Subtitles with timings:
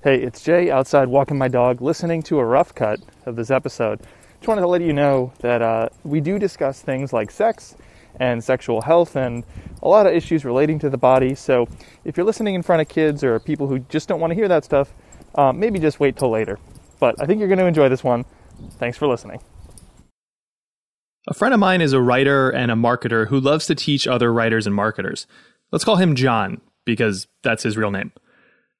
[0.00, 3.98] Hey, it's Jay outside walking my dog, listening to a rough cut of this episode.
[4.36, 7.74] Just wanted to let you know that uh, we do discuss things like sex
[8.20, 9.42] and sexual health and
[9.82, 11.34] a lot of issues relating to the body.
[11.34, 11.66] So
[12.04, 14.46] if you're listening in front of kids or people who just don't want to hear
[14.46, 14.94] that stuff,
[15.34, 16.60] uh, maybe just wait till later.
[17.00, 18.24] But I think you're going to enjoy this one.
[18.78, 19.40] Thanks for listening.
[21.26, 24.32] A friend of mine is a writer and a marketer who loves to teach other
[24.32, 25.26] writers and marketers.
[25.72, 28.12] Let's call him John because that's his real name.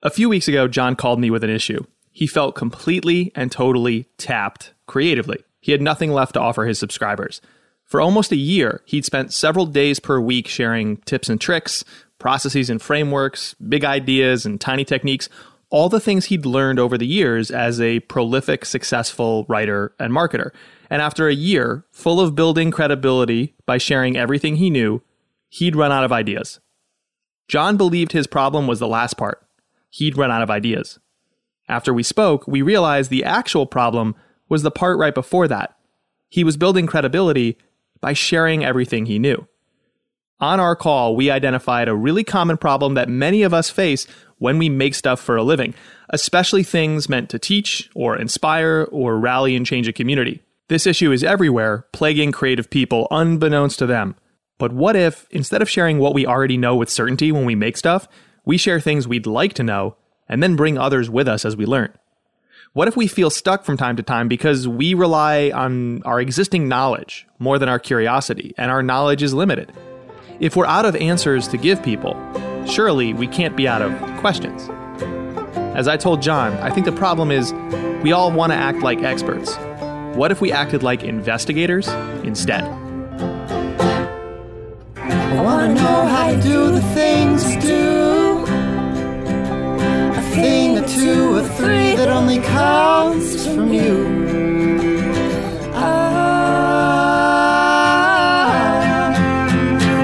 [0.00, 1.84] A few weeks ago, John called me with an issue.
[2.12, 5.42] He felt completely and totally tapped creatively.
[5.60, 7.40] He had nothing left to offer his subscribers.
[7.84, 11.84] For almost a year, he'd spent several days per week sharing tips and tricks,
[12.20, 15.28] processes and frameworks, big ideas and tiny techniques,
[15.68, 20.52] all the things he'd learned over the years as a prolific, successful writer and marketer.
[20.90, 25.02] And after a year full of building credibility by sharing everything he knew,
[25.48, 26.60] he'd run out of ideas.
[27.48, 29.42] John believed his problem was the last part
[29.90, 30.98] he'd run out of ideas.
[31.68, 34.14] After we spoke, we realized the actual problem
[34.48, 35.76] was the part right before that.
[36.28, 37.58] He was building credibility
[38.00, 39.46] by sharing everything he knew.
[40.40, 44.06] On our call, we identified a really common problem that many of us face
[44.38, 45.74] when we make stuff for a living,
[46.10, 50.42] especially things meant to teach or inspire or rally and change a community.
[50.68, 54.14] This issue is everywhere, plaguing creative people unbeknownst to them.
[54.58, 57.76] But what if, instead of sharing what we already know with certainty when we make
[57.76, 58.06] stuff,
[58.48, 59.94] we share things we'd like to know
[60.26, 61.92] and then bring others with us as we learn.
[62.72, 66.66] What if we feel stuck from time to time because we rely on our existing
[66.66, 69.70] knowledge more than our curiosity, and our knowledge is limited?
[70.40, 72.16] If we're out of answers to give people,
[72.66, 74.70] surely we can't be out of questions.
[75.76, 77.52] As I told John, I think the problem is
[78.02, 79.56] we all want to act like experts.
[80.16, 81.86] What if we acted like investigators
[82.24, 82.64] instead?
[84.96, 88.07] I wanna know how to do the things do
[90.88, 94.06] two or three that only comes from you.
[95.74, 96.34] Ah,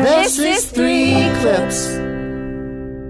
[0.02, 1.88] this is Three Clips.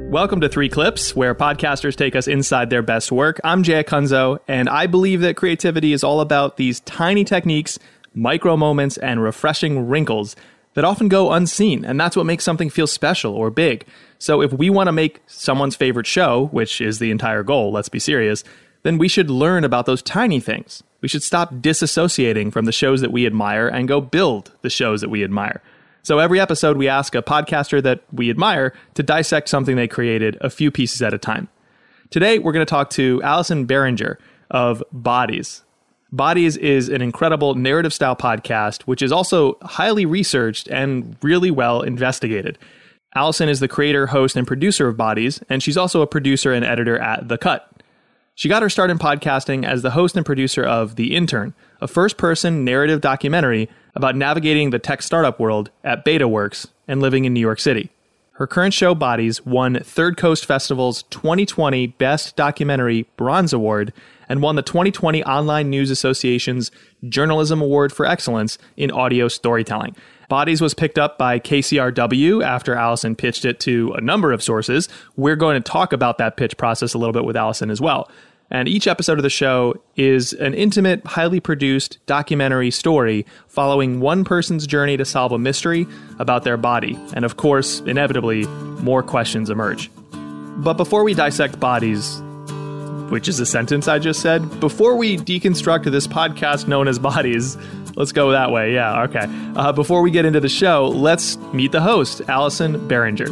[0.08, 3.40] Welcome to Three Clips, where podcasters take us inside their best work.
[3.42, 7.80] I'm Jay Acunzo, and I believe that creativity is all about these tiny techniques,
[8.14, 10.36] micro moments, and refreshing wrinkles
[10.74, 13.86] that often go unseen, and that's what makes something feel special or big.
[14.18, 17.88] So if we want to make someone's favorite show, which is the entire goal, let's
[17.88, 18.44] be serious,
[18.82, 20.82] then we should learn about those tiny things.
[21.00, 25.00] We should stop disassociating from the shows that we admire and go build the shows
[25.00, 25.62] that we admire.
[26.02, 30.36] So every episode, we ask a podcaster that we admire to dissect something they created
[30.42, 31.48] a few pieces at a time.
[32.10, 34.18] Today, we're going to talk to Allison Behringer
[34.50, 35.63] of Bodies.
[36.14, 41.82] Bodies is an incredible narrative style podcast, which is also highly researched and really well
[41.82, 42.56] investigated.
[43.16, 46.64] Allison is the creator, host, and producer of Bodies, and she's also a producer and
[46.64, 47.68] editor at The Cut.
[48.36, 51.88] She got her start in podcasting as the host and producer of The Intern, a
[51.88, 57.34] first person narrative documentary about navigating the tech startup world at BetaWorks and living in
[57.34, 57.90] New York City.
[58.34, 63.92] Her current show, Bodies, won Third Coast Festival's 2020 Best Documentary Bronze Award
[64.28, 66.70] and won the 2020 Online News Association's
[67.08, 69.94] Journalism Award for Excellence in Audio Storytelling.
[70.28, 74.88] Bodies was picked up by KCRW after Allison pitched it to a number of sources.
[75.16, 78.10] We're going to talk about that pitch process a little bit with Allison as well.
[78.50, 84.24] And each episode of the show is an intimate, highly produced documentary story following one
[84.24, 85.86] person's journey to solve a mystery
[86.18, 86.98] about their body.
[87.14, 88.46] And of course, inevitably,
[88.82, 89.90] more questions emerge.
[90.58, 92.22] But before we dissect bodies,
[93.14, 94.58] which is a sentence I just said.
[94.58, 97.56] Before we deconstruct this podcast known as Bodies,
[97.94, 98.74] let's go that way.
[98.74, 99.26] Yeah, okay.
[99.54, 103.30] Uh, before we get into the show, let's meet the host, Allison Behringer.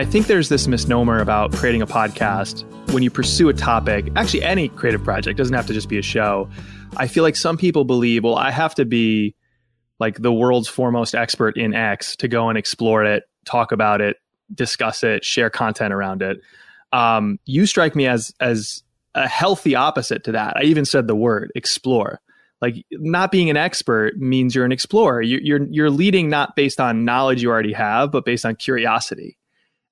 [0.00, 4.42] I think there's this misnomer about creating a podcast when you pursue a topic, actually,
[4.42, 6.50] any creative project doesn't have to just be a show.
[6.96, 9.36] I feel like some people believe, well, I have to be
[10.00, 14.16] like the world's foremost expert in X to go and explore it, talk about it,
[14.54, 16.40] discuss it, share content around it.
[16.92, 18.82] Um, you strike me as as
[19.14, 20.56] a healthy opposite to that.
[20.56, 22.20] I even said the word explore.
[22.60, 25.20] Like not being an expert means you're an explorer.
[25.22, 29.36] You, you're you're leading not based on knowledge you already have, but based on curiosity.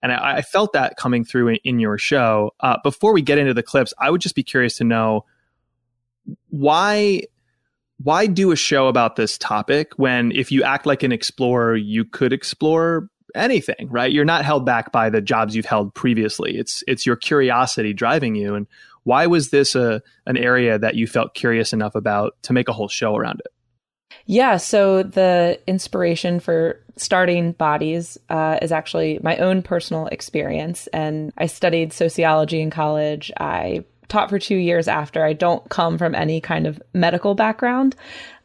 [0.02, 2.52] And I, I felt that coming through in, in your show.
[2.60, 5.24] Uh, before we get into the clips, I would just be curious to know
[6.48, 7.22] why
[7.98, 12.04] why do a show about this topic when if you act like an explorer, you
[12.04, 14.12] could explore anything, right?
[14.12, 16.56] You're not held back by the jobs you've held previously.
[16.56, 18.54] It's it's your curiosity driving you.
[18.54, 18.66] And
[19.04, 22.72] why was this a an area that you felt curious enough about to make a
[22.72, 23.52] whole show around it?
[24.26, 30.86] Yeah, so the inspiration for starting Bodies uh, is actually my own personal experience.
[30.88, 33.32] And I studied sociology in college.
[33.38, 35.24] I taught for two years after.
[35.24, 37.96] I don't come from any kind of medical background,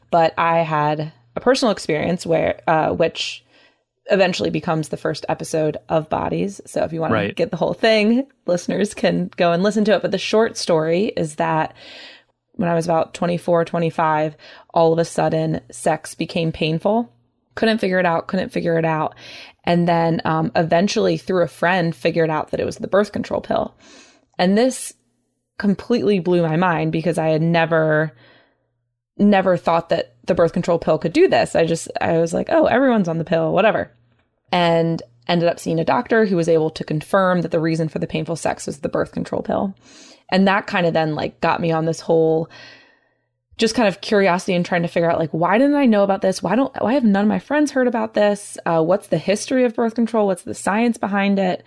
[0.10, 3.44] but I had a personal experience where, uh, which
[4.12, 6.62] eventually becomes the first episode of Bodies.
[6.66, 7.28] So if you want Right.
[7.28, 10.02] to get the whole thing, listeners can go and listen to it.
[10.02, 11.74] But the short story is that
[12.54, 14.36] when I was about 24, 25,
[14.74, 17.12] all of a sudden sex became painful.
[17.56, 19.16] Couldn't figure it out, couldn't figure it out.
[19.64, 23.42] And then um, eventually, through a friend, figured out that it was the birth control
[23.42, 23.76] pill.
[24.38, 24.94] And this
[25.58, 28.14] completely blew my mind because I had never,
[29.18, 31.56] never thought that the birth control pill could do this.
[31.56, 33.92] I just, I was like, oh, everyone's on the pill, whatever.
[34.52, 38.00] And ended up seeing a doctor who was able to confirm that the reason for
[38.00, 39.76] the painful sex was the birth control pill.
[40.32, 42.50] And that kind of then like got me on this whole
[43.58, 46.22] just kind of curiosity and trying to figure out like why didn't I know about
[46.22, 46.42] this?
[46.42, 48.58] Why don't why have none of my friends heard about this?
[48.66, 50.28] Uh, what's the history of birth control?
[50.28, 51.64] What's the science behind it?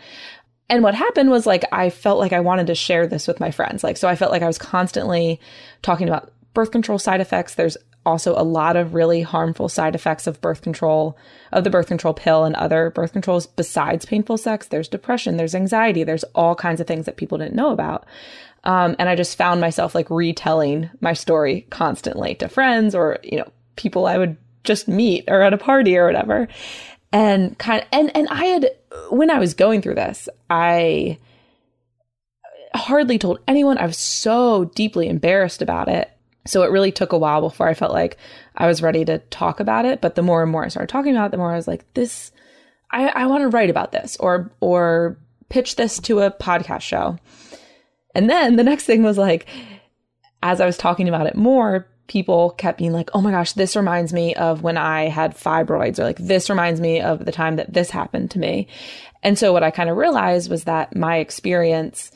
[0.69, 3.50] And what happened was like I felt like I wanted to share this with my
[3.50, 3.84] friends.
[3.84, 5.38] Like so I felt like I was constantly
[5.82, 7.55] talking about birth control side effects.
[7.55, 11.17] There's also a lot of really harmful side effects of birth control,
[11.53, 14.67] of the birth control pill and other birth controls besides painful sex.
[14.67, 18.05] There's depression, there's anxiety, there's all kinds of things that people didn't know about.
[18.65, 23.39] Um, and I just found myself like retelling my story constantly to friends or, you
[23.39, 26.47] know, people I would just meet or at a party or whatever.
[27.13, 28.71] And kind of, and, and I had,
[29.11, 31.19] when I was going through this, I
[32.75, 33.79] hardly told anyone.
[33.79, 36.11] I was so deeply embarrassed about it.
[36.44, 38.17] So it really took a while before I felt like
[38.56, 40.00] I was ready to talk about it.
[40.00, 41.85] But the more and more I started talking about it, the more I was like,
[41.94, 42.33] this,
[42.91, 45.19] I, I want to write about this or, or
[45.49, 47.19] pitch this to a podcast show.
[48.15, 49.47] And then the next thing was like,
[50.43, 53.77] as I was talking about it more, people kept being like, oh my gosh, this
[53.77, 57.56] reminds me of when I had fibroids, or like, this reminds me of the time
[57.56, 58.69] that this happened to me.
[59.23, 62.11] And so what I kind of realized was that my experience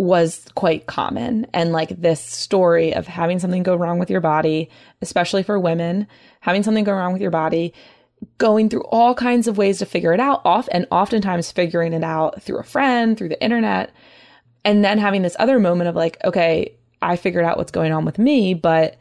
[0.00, 1.46] was quite common.
[1.52, 4.70] And like this story of having something go wrong with your body,
[5.02, 6.06] especially for women,
[6.40, 7.74] having something go wrong with your body,
[8.38, 12.02] going through all kinds of ways to figure it out, off and oftentimes figuring it
[12.02, 13.92] out through a friend, through the internet,
[14.64, 18.06] and then having this other moment of like, okay, I figured out what's going on
[18.06, 18.96] with me, but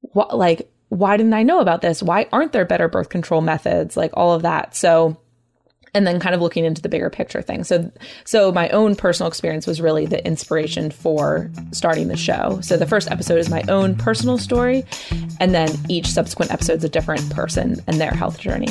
[0.00, 2.02] what like why didn't I know about this?
[2.02, 3.96] Why aren't there better birth control methods?
[3.96, 4.76] Like all of that.
[4.76, 5.16] So
[5.94, 7.64] and then kind of looking into the bigger picture thing.
[7.64, 7.90] So
[8.24, 12.58] so my own personal experience was really the inspiration for starting the show.
[12.60, 14.84] So the first episode is my own personal story
[15.40, 18.68] and then each subsequent episode is a different person and their health journey.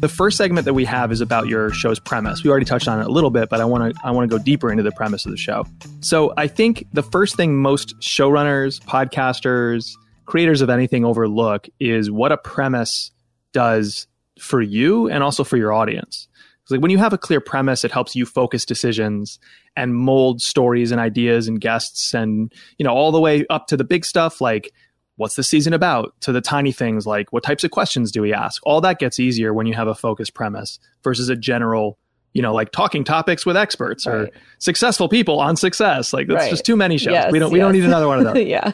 [0.00, 2.44] The first segment that we have is about your show's premise.
[2.44, 4.38] We already touched on it a little bit, but I want to I want to
[4.38, 5.66] go deeper into the premise of the show.
[6.00, 9.90] So, I think the first thing most showrunners, podcasters,
[10.28, 13.10] creators of anything overlook is what a premise
[13.52, 14.06] does
[14.38, 16.28] for you and also for your audience.
[16.64, 19.38] 'Cause, Like when you have a clear premise, it helps you focus decisions
[19.74, 23.76] and mold stories and ideas and guests and you know all the way up to
[23.76, 24.72] the big stuff like
[25.16, 26.12] what's the season about?
[26.20, 28.62] To the tiny things like what types of questions do we ask?
[28.64, 31.98] All that gets easier when you have a focused premise versus a general
[32.34, 34.28] you know like talking topics with experts or
[34.58, 36.12] successful people on success.
[36.12, 36.50] Like that's Right.
[36.50, 37.12] just too many shows.
[37.14, 38.44] Yes, we don't we don't need another one of those.
[38.46, 38.72] Yeah.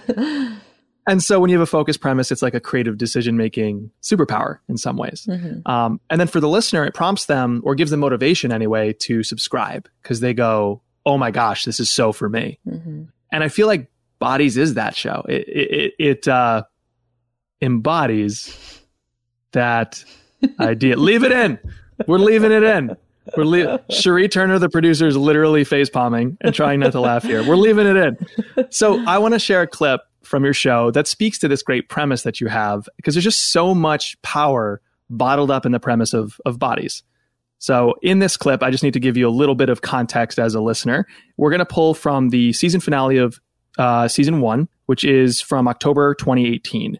[1.06, 4.58] And so when you have a focused premise it's like a creative decision making superpower
[4.68, 5.66] in some ways Mhm.
[5.68, 9.22] um, and then for the listener, it prompts them or gives them motivation anyway to
[9.22, 13.08] subscribe because they go, "Oh my gosh, this is so for me." Mhm.
[13.32, 15.24] And I feel like Bodies is that show.
[15.28, 16.62] It it, it, it uh,
[17.60, 18.80] embodies
[19.52, 20.04] that
[20.60, 20.96] idea.
[20.96, 21.58] Leave it in.
[22.06, 22.96] We're leaving it in.
[23.36, 27.22] We're le- Cherie Turner, the producer, is literally face palming and trying not to laugh
[27.22, 27.46] here.
[27.46, 28.66] We're leaving it in.
[28.70, 30.02] So I want to share a clip
[30.34, 33.52] from your show that speaks to this great premise that you have because there's just
[33.52, 37.04] so much power bottled up in the premise of of bodies.
[37.58, 40.40] So in this clip, I just need to give you a little bit of context
[40.40, 41.06] as a listener.
[41.36, 43.40] We're going to pull from the season finale of
[43.78, 46.98] uh, season one, which is from October 2018.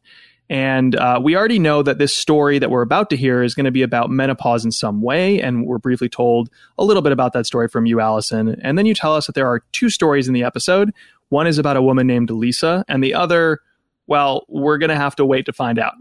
[0.51, 3.65] And uh, we already know that this story that we're about to hear is going
[3.65, 5.41] to be about menopause in some way.
[5.41, 8.61] And we're briefly told a little bit about that story from you, Allison.
[8.63, 10.93] And then you tell us that there are two stories in the episode.
[11.35, 13.59] One is about a woman named Lisa, and the other,
[14.07, 15.95] well, we're going to have to wait to find out.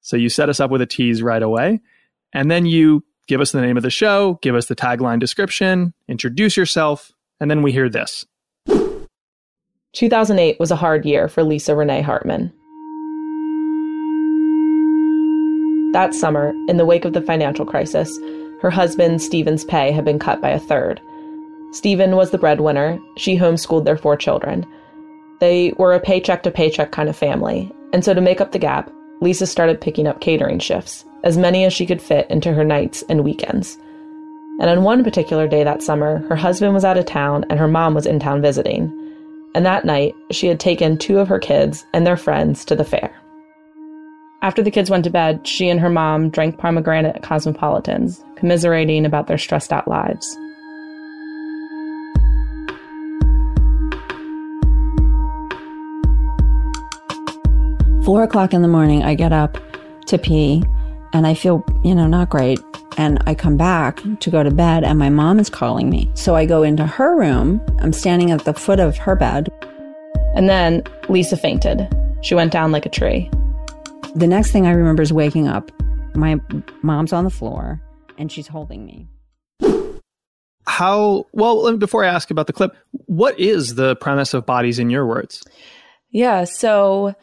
[0.00, 1.82] So you set us up with a tease right away.
[2.32, 5.92] And then you give us the name of the show, give us the tagline description,
[6.08, 8.24] introduce yourself, and then we hear this.
[9.92, 12.50] 2008 was a hard year for Lisa Renee Hartman.
[15.92, 18.18] That summer, in the wake of the financial crisis,
[18.62, 21.02] her husband Stephen's pay had been cut by a third.
[21.74, 23.00] Stephen was the breadwinner.
[23.16, 24.64] She homeschooled their four children.
[25.40, 27.68] They were a paycheck to paycheck kind of family.
[27.92, 31.64] And so to make up the gap, Lisa started picking up catering shifts, as many
[31.64, 33.76] as she could fit into her nights and weekends.
[34.60, 37.66] And on one particular day that summer, her husband was out of town and her
[37.66, 38.88] mom was in town visiting.
[39.56, 42.84] And that night, she had taken two of her kids and their friends to the
[42.84, 43.12] fair.
[44.42, 49.04] After the kids went to bed, she and her mom drank pomegranate at Cosmopolitans, commiserating
[49.04, 50.36] about their stressed out lives.
[58.04, 59.56] Four o'clock in the morning, I get up
[60.08, 60.62] to pee
[61.14, 62.60] and I feel, you know, not great.
[62.98, 66.10] And I come back to go to bed and my mom is calling me.
[66.12, 67.62] So I go into her room.
[67.78, 69.48] I'm standing at the foot of her bed.
[70.34, 71.88] And then Lisa fainted.
[72.20, 73.30] She went down like a tree.
[74.14, 75.72] The next thing I remember is waking up.
[76.14, 76.38] My
[76.82, 77.80] mom's on the floor
[78.18, 79.08] and she's holding me.
[80.66, 84.90] How, well, before I ask about the clip, what is the premise of Bodies in
[84.90, 85.42] Your Words?
[86.10, 87.14] Yeah, so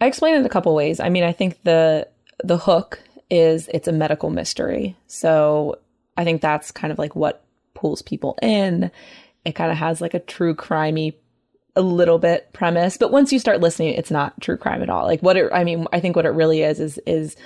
[0.00, 1.00] I explain it a couple ways.
[1.00, 2.08] I mean, I think the
[2.44, 3.00] the hook
[3.30, 4.96] is it's a medical mystery.
[5.06, 5.78] So
[6.16, 8.90] I think that's kind of like what pulls people in.
[9.44, 11.14] It kind of has like a true crimey
[11.76, 15.04] a little bit premise, but once you start listening, it's not true crime at all.
[15.04, 17.36] Like what it I mean, I think what it really is is is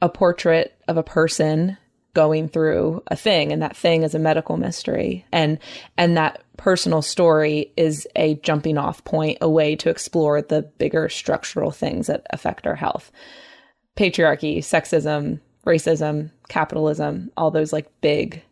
[0.00, 1.76] a portrait of a person
[2.14, 5.58] going through a thing and that thing is a medical mystery and
[5.96, 11.08] and that personal story is a jumping off point a way to explore the bigger
[11.08, 13.10] structural things that affect our health.
[13.96, 18.42] Patriarchy sexism racism capitalism all those like big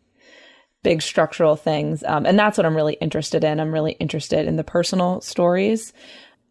[0.82, 2.02] big structural things.
[2.02, 3.60] Um, and that's what i'm really interested in.
[3.60, 5.92] I'm really interested in the personal stories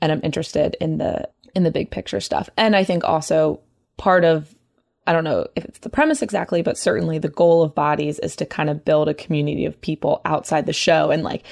[0.02, 2.50] and i'm interested in the in the big picture stuff.
[2.56, 3.60] And i think also
[3.98, 4.56] part of
[5.10, 8.36] I don't know if it's the premise exactly, but certainly the goal of Bodies is
[8.36, 11.44] to kind of build a community of people outside the show and like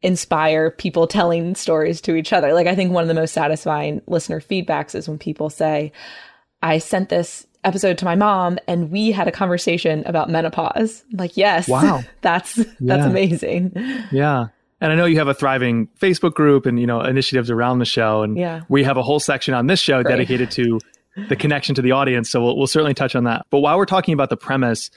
[0.00, 2.54] inspire people telling stories to each other.
[2.54, 5.92] Like, I think one of the most satisfying listener feedbacks is when people say,
[6.62, 11.04] I sent this episode to my mom and we had a conversation about menopause.
[11.12, 11.68] I'm like, yes.
[11.68, 12.00] Wow.
[12.22, 13.72] that's that's amazing.
[14.12, 14.46] Yeah.
[14.80, 17.84] And I know you have a thriving Facebook group and, you know, initiatives around the
[17.84, 18.22] show.
[18.22, 18.62] And Yeah.
[18.70, 20.12] we have a whole section on this show Great.
[20.12, 20.78] dedicated to
[21.28, 22.30] the connection to the audience.
[22.30, 23.46] So we'll, we'll certainly touch on that.
[23.50, 24.90] But while we're talking about the premise,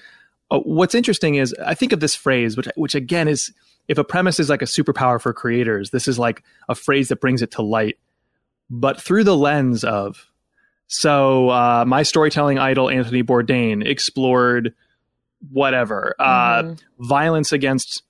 [0.50, 3.54] uh, what's interesting is I think of this phrase, which, which again is
[3.88, 7.22] if a premise is like a superpower for creators, this is like a phrase that
[7.22, 7.98] brings it to light,
[8.70, 10.28] but through the lens of.
[10.88, 14.74] So uh, my storytelling idol, Anthony Bourdain, explored
[15.50, 18.04] whatever uh, violence against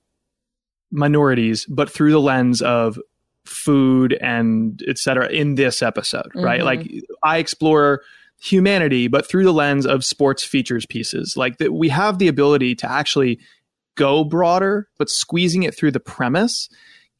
[0.90, 2.98] minorities, but through the lens of
[3.44, 6.60] food and et cetera in this episode, right?
[6.60, 6.64] Mhm.
[6.64, 6.90] Like
[7.22, 8.02] I explore
[8.40, 11.36] humanity, but through the lens of sports features pieces.
[11.36, 13.38] Like that we have the ability to actually
[13.96, 16.68] go broader, but squeezing it through the premise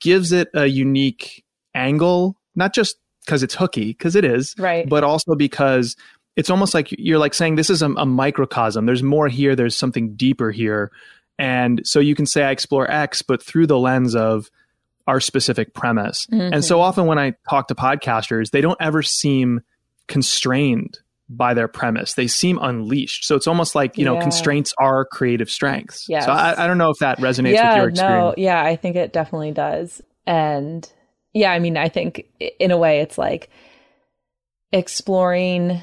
[0.01, 4.89] gives it a unique angle, not just because it's hooky, because it is, Right.
[4.89, 5.97] but also because
[6.35, 8.87] it's almost like you're like saying this is a, a microcosm.
[8.87, 9.55] There's more here.
[9.55, 10.91] There's something deeper here.
[11.39, 14.51] And so you can say I explore X, but through the lens of
[15.07, 16.27] our specific premise.
[16.31, 16.83] And so mm-hmm.
[16.83, 19.61] often when I talk to podcasters, they don't ever seem
[20.09, 22.15] constrained by their premise.
[22.15, 23.25] They seem unleashed.
[23.25, 24.23] So it's almost like, you know, Yeah.
[24.23, 26.07] constraints are creative strengths.
[26.09, 26.27] Yes.
[26.27, 28.35] So I, I don't know if that resonates yeah, with your no, experience.
[28.39, 30.03] yeah, I think it definitely does.
[30.27, 30.91] And
[31.33, 32.27] yeah, I mean, I think
[32.59, 33.49] in a way it's like
[34.73, 35.81] exploring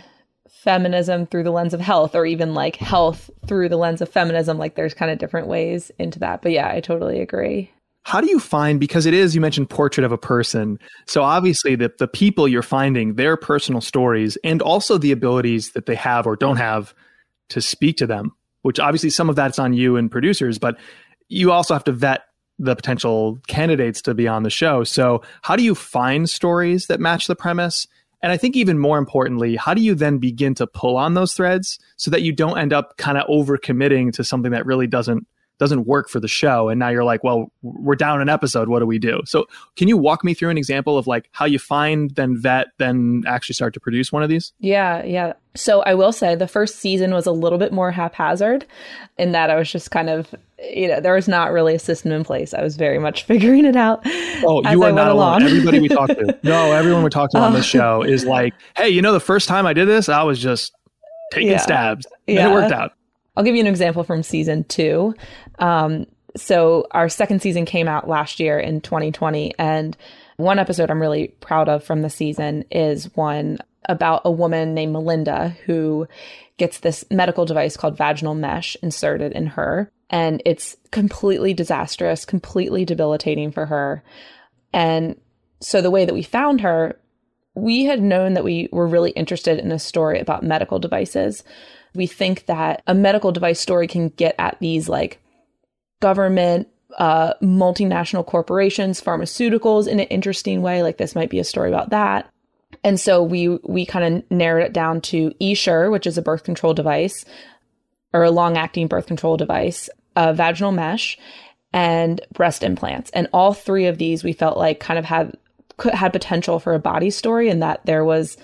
[0.50, 4.58] feminism through the lens of health or even like health through the lens of feminism.
[4.58, 6.42] Like there's kind of different ways into that.
[6.42, 7.72] But yeah, I totally agree.
[8.03, 10.79] How do you find because it is you mentioned portrait of a person.
[11.06, 15.86] So obviously the the people you're finding their personal stories and also the abilities that
[15.86, 16.94] they have or don't have
[17.50, 20.77] to speak to them, which obviously some of that's on you and producers, but
[21.27, 22.24] you also have to vet
[22.58, 24.84] the potential candidates to be on the show.
[24.84, 27.88] So how do you find stories that match the premise?
[28.22, 31.34] And I think even more importantly, how do you then begin to pull on those
[31.34, 35.25] threads so that you don't end up kind of overcommitting to something that really doesn't
[35.60, 38.80] doesn't work for the show and now you're like well we're down an episode what
[38.80, 41.60] do we do so can you walk me through an example of like how you
[41.60, 45.34] find then vet then actually start to produce one of these Yeah, yeah.
[45.56, 48.66] So I will say the first season was a little bit more haphazard
[49.18, 52.12] in that I was just kind of, you know, there was not really a system
[52.12, 52.54] in place.
[52.54, 54.01] I was very much figuring it out.
[54.06, 57.32] oh you I are went not alone everybody we talk to no everyone we talk
[57.32, 57.78] to on this uh.
[57.80, 60.72] show is like hey you know the first time i did this i was just
[61.34, 61.58] taking Yeah.
[61.58, 62.50] stabs and Yeah.
[62.50, 62.94] it worked out
[63.39, 65.15] I'll give you an example from season two.
[65.60, 69.96] Um, so our second season came out last year in 2020, and
[70.36, 74.91] one episode I'm really proud of from the season is one about a woman named
[74.91, 76.05] Melinda who
[76.58, 79.89] gets this medical device called vaginal mesh inserted in her.
[80.10, 84.03] and it's completely disastrous, completely debilitating for her.
[84.74, 85.15] And
[85.62, 87.00] so the way that we found her,
[87.55, 91.46] we had known that we were really interested in a story about medical devices.
[91.96, 95.22] We think that a medical device story can get at these like
[96.00, 96.67] government,
[96.98, 100.84] uh, multinational corporations, pharmaceuticals in an interesting way.
[100.84, 102.29] Like this might be a story about that.
[102.84, 106.43] And so we we kind of narrowed it down to Essure, which is a birth
[106.43, 107.25] control device
[108.13, 111.17] or a long acting birth control device, a vaginal mesh,
[111.74, 113.12] and breast implants.
[113.12, 115.36] And all three of these we felt like kind of had
[115.77, 118.38] could, had potential for a body story, and that there was,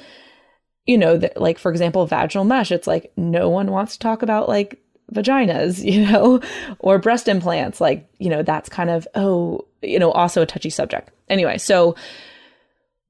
[0.85, 2.71] you know, that like for example, vaginal mesh.
[2.71, 4.81] It's like no one wants to talk about like
[5.13, 6.41] vaginas, you know,
[6.79, 7.81] or breast implants.
[7.81, 11.11] Like you know, that's kind of oh, you know, also a touchy subject.
[11.29, 11.95] Anyway, so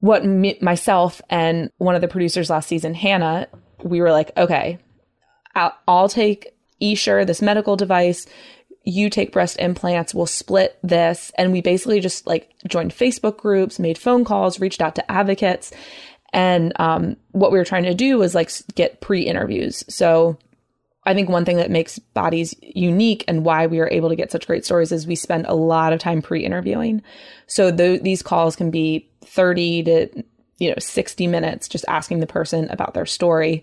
[0.00, 3.48] what me, myself and one of the producers last season, Hannah,
[3.82, 4.78] we were like, okay,
[5.54, 8.26] I'll, I'll take Essure, this medical device.
[8.84, 10.14] You take breast implants.
[10.14, 11.32] We'll split this.
[11.36, 15.72] And we basically just like joined Facebook groups, made phone calls, reached out to advocates.
[16.32, 19.84] And um, what we were trying to do was like get pre interviews.
[19.88, 20.38] So
[21.06, 24.32] I think one thing that makes bodies unique and why we are able to get
[24.32, 27.00] such great stories is we spend a lot of time pre-interviewing.
[27.46, 30.24] So th- these calls can be 30 to
[30.58, 33.62] you know 60 minutes just asking the person about their story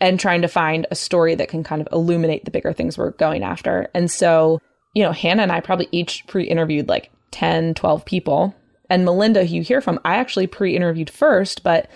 [0.00, 3.12] and trying to find a story that can kind of illuminate the bigger things we're
[3.12, 3.88] going after.
[3.94, 4.60] And so,
[4.92, 8.54] you know, Hannah and I probably each pre-interviewed like 10, 12 people.
[8.90, 11.90] And Melinda, who you hear from, I actually pre-interviewed first, but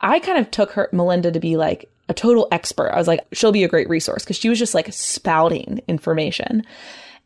[0.00, 2.90] I kind of took her Melinda to be like a total expert.
[2.90, 6.64] I was like, she'll be a great resource because she was just like spouting information.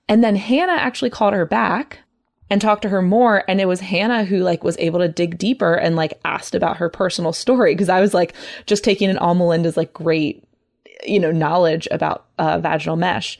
[0.09, 2.01] And then Hannah actually called her back
[2.49, 5.39] and talked to her more and it was Hannah who like was able to dig
[5.39, 8.35] deeper and like asked about her personal story because I was like
[8.67, 10.45] just taking in all Melinda's like great
[11.05, 13.39] you know knowledge about uh, vaginal mesh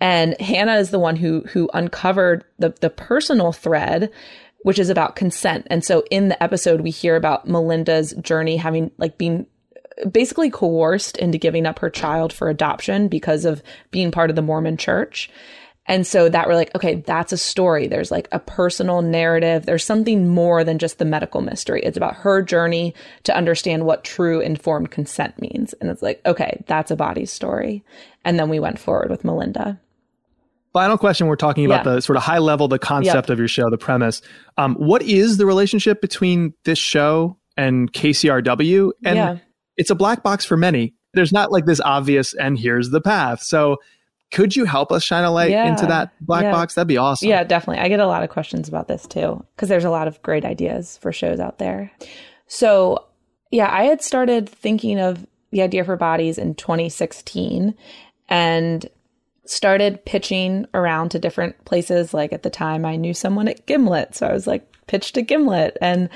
[0.00, 4.10] and Hannah is the one who who uncovered the the personal thread
[4.62, 8.90] which is about consent and so in the episode we hear about Melinda's journey having
[8.98, 9.46] like being
[10.10, 14.42] basically coerced into giving up her child for adoption because of being part of the
[14.42, 15.30] Mormon church.
[15.86, 17.86] And so that we're like, okay, that's a story.
[17.86, 19.64] There's like a personal narrative.
[19.64, 21.80] There's something more than just the medical mystery.
[21.82, 22.94] It's about her journey
[23.24, 25.72] to understand what true informed consent means.
[25.74, 27.84] And it's like, okay, that's a body story.
[28.22, 29.80] And then we went forward with Melinda.
[30.72, 31.26] Final question.
[31.26, 31.94] We're talking about yeah.
[31.94, 33.30] the sort of high level, the concept yep.
[33.30, 34.22] of your show, the premise.
[34.56, 38.90] Um, what is the relationship between this show and KCRW?
[39.04, 39.38] And yeah
[39.78, 40.94] it's a black box for many.
[41.14, 43.40] There's not like this obvious and here's the path.
[43.40, 43.78] So
[44.30, 46.52] could you help us shine a light yeah, into that black yeah.
[46.52, 46.74] box?
[46.74, 47.28] That'd be awesome.
[47.28, 47.82] Yeah, definitely.
[47.82, 50.44] I get a lot of questions about this too, because there's a lot of great
[50.44, 51.90] ideas for shows out there.
[52.46, 53.06] So,
[53.50, 57.74] yeah, I had started thinking of the idea for bodies in 2016
[58.28, 58.86] and
[59.50, 62.14] started pitching around to different places.
[62.14, 64.14] Like at the time, I knew someone at Gimlet.
[64.14, 65.76] So I was like, pitched to Gimlet.
[65.80, 66.08] And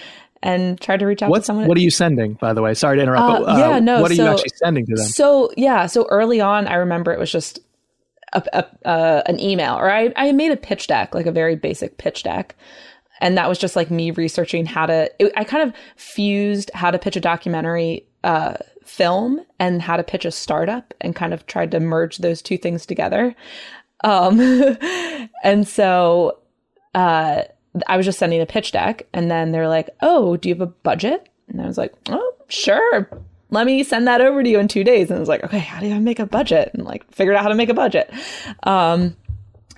[0.43, 1.69] and tried to reach out What's, to someone.
[1.69, 2.75] What are you sending, by the way?
[2.75, 3.23] Sorry to interrupt.
[3.23, 4.03] Uh, but, uh, yeah, no.
[4.03, 5.07] What are so, you actually sending to them?
[5.07, 7.61] So yeah, so early on, I remember it was just
[8.33, 11.55] a, a, uh, an email, or I I made a pitch deck, like a very
[11.55, 12.57] basic pitch deck,
[13.21, 15.11] and that was just like me researching how to.
[15.21, 18.55] It, I kind of fused how to pitch a documentary uh,
[18.93, 22.59] film and how to pitch a startup, and kind of tried to merge those two
[22.59, 23.35] things together.
[24.05, 24.39] Um,
[25.45, 26.39] and so
[26.95, 27.43] uh,
[27.87, 30.63] I was just sending a pitch deck and then they're like, "Oh, do you have
[30.63, 33.09] a budget?" And I was like, "Oh, sure.
[33.51, 35.59] Let me send that over to you in 2 days." And I was like, "Okay,
[35.59, 38.13] how do I make a budget?" And like figured out how to make a budget.
[38.65, 39.17] Um,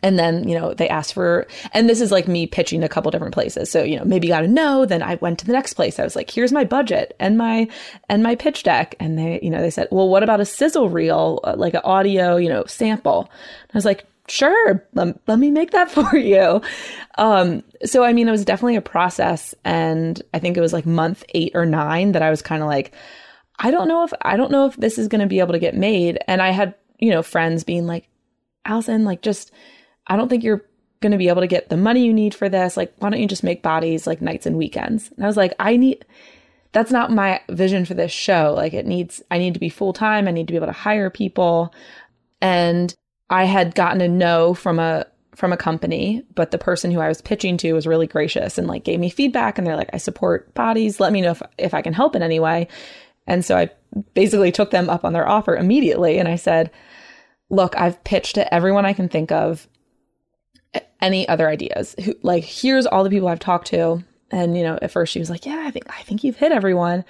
[0.05, 3.11] and then, you know, they asked for, and this is like me pitching a couple
[3.11, 3.71] different places.
[3.71, 4.85] So, you know, maybe got a no.
[4.85, 5.99] Then I went to the next place.
[5.99, 7.67] I was like, here's my budget and my,
[8.11, 8.97] and my pitch deck.
[9.01, 11.81] And they, you know, they said, well, what about a sizzle reel, uh, like an
[11.85, 13.31] audio, you know, sample?
[13.73, 16.61] I was like, sure, let, let me make that for you.
[17.17, 19.55] Um, so, I mean, it was definitely a process.
[19.64, 22.69] And I think it was like month eight or nine that I was kind of
[22.69, 22.93] like,
[23.59, 25.59] I don't know if, I don't know if this is going to be able to
[25.59, 26.19] get made.
[26.29, 28.07] And I had, you know, friends being like,
[28.67, 29.51] Allison, like, just,
[30.07, 30.64] I don't think you're
[31.01, 32.77] going to be able to get the money you need for this.
[32.77, 35.11] Like, why don't you just make bodies like nights and weekends?
[35.17, 36.05] And I was like, I need,
[36.73, 38.55] that's not my vision for this show.
[38.57, 40.27] Like, it needs, I need to be full time.
[40.27, 41.75] I need to be able to hire people.
[42.40, 42.95] And
[43.31, 47.09] I had gotten a no from a from a company, but the person who I
[47.09, 49.97] was pitching to was really gracious and like gave me feedback and they're like, I
[49.97, 51.01] support bodies.
[51.01, 52.69] Let me know if, if I can help in any way.
[53.27, 53.71] And so I
[54.14, 56.19] basically took them up on their offer immediately.
[56.19, 56.71] And I said,
[57.51, 59.67] look, I've pitched to everyone I can think of
[61.00, 64.02] any other ideas who like, here's all the people I've talked to.
[64.30, 66.52] And, you know, at first she was like, yeah, I think, I think you've hit
[66.52, 67.04] everyone.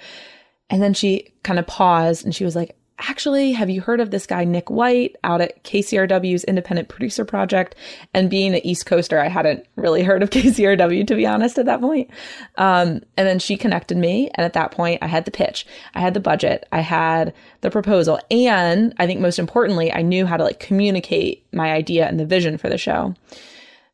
[0.69, 4.11] And then she kind of paused and she was like, actually, have you heard of
[4.11, 7.75] this guy, Nick White, out at KCRW's Independent Producer Project?
[8.13, 11.65] And being an East Coaster, I hadn't really heard of KCRW, to be honest, at
[11.65, 12.09] that point.
[12.57, 14.29] Um, and then she connected me.
[14.35, 17.71] And at that point, I had the pitch, I had the budget, I had the
[17.71, 18.19] proposal.
[18.31, 22.25] And I think most importantly, I knew how to like communicate my idea and the
[22.25, 23.13] vision for the show.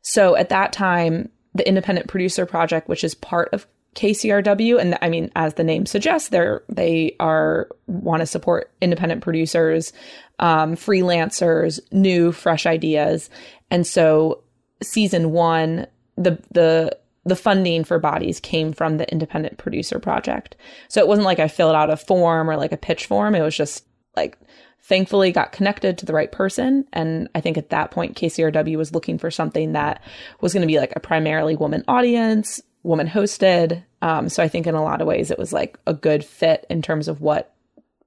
[0.02, 5.08] So at that time, the Independent Producer Project, which is part of KCRW, and I
[5.08, 9.92] mean, as the name suggests, they're they are want to support independent producers,
[10.38, 13.28] um, freelancers, new, fresh ideas,
[13.70, 14.42] and so
[14.82, 15.86] season one,
[16.16, 20.56] the the the funding for bodies came from the independent producer project.
[20.88, 23.34] So it wasn't like I filled out a form or like a pitch form.
[23.34, 23.84] It was just
[24.16, 24.38] like
[24.82, 26.86] thankfully got connected to the right person.
[26.92, 30.02] And I think at that point, KCRW was looking for something that
[30.40, 33.84] was going to be like a primarily woman audience, woman hosted.
[34.02, 36.66] Um, so I think in a lot of ways it was like a good fit
[36.68, 37.54] in terms of what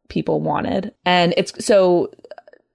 [0.09, 0.93] people wanted.
[1.05, 2.11] And it's so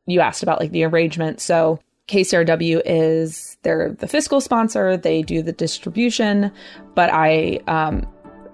[0.07, 1.41] you asked about like the arrangement.
[1.41, 6.51] So KCRW is they're the fiscal sponsor, they do the distribution,
[6.95, 8.07] but I um,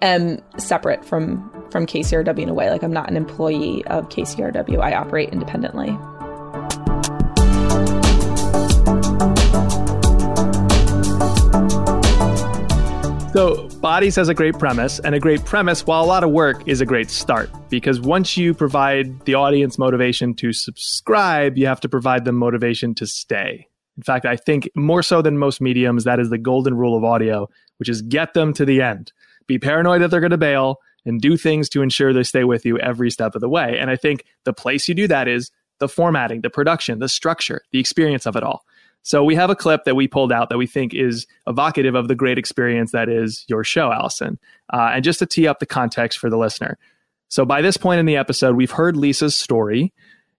[0.03, 2.71] am separate from from KCRW in a way.
[2.71, 4.81] Like I'm not an employee of KCRW.
[4.81, 5.97] I operate independently.
[13.33, 16.67] So, Bodies has a great premise, and a great premise, while a lot of work,
[16.67, 17.49] is a great start.
[17.69, 22.97] Because once you provide the audience motivation to subscribe, you have to provide them motivation
[22.97, 23.69] to stay.
[23.97, 27.05] In fact, I think more so than most mediums, that is the golden rule of
[27.05, 29.13] audio, which is get them to the end.
[29.47, 32.67] Be paranoid that they're going to bail and do things to ensure they stay with
[32.67, 33.79] you every step of the way.
[33.79, 37.63] And I think the place you do that is the formatting, the production, the structure,
[37.71, 38.65] the experience of it all.
[39.03, 42.09] So we have a clip that we pulled out that we think is evocative of
[42.09, 44.39] the great experience that is your show, Allison.
[44.73, 46.77] Uh, and just to tee up the context for the listener.
[47.29, 49.93] So by this point in the episode, we've heard Lisa's story.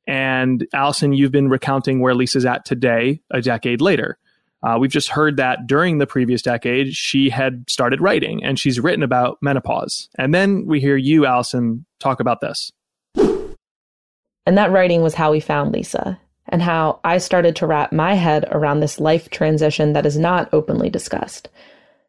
[0.06, 4.18] And Allison, you've been recounting where Lisa's at today, a decade later.
[4.64, 8.80] Uh, we've just heard that during the previous decade, she had started writing and she's
[8.80, 10.10] written about menopause.
[10.18, 12.72] And then we hear you, Allison, talk about this.
[13.16, 18.14] And that writing was how we found Lisa and how I started to wrap my
[18.14, 21.50] head around this life transition that is not openly discussed.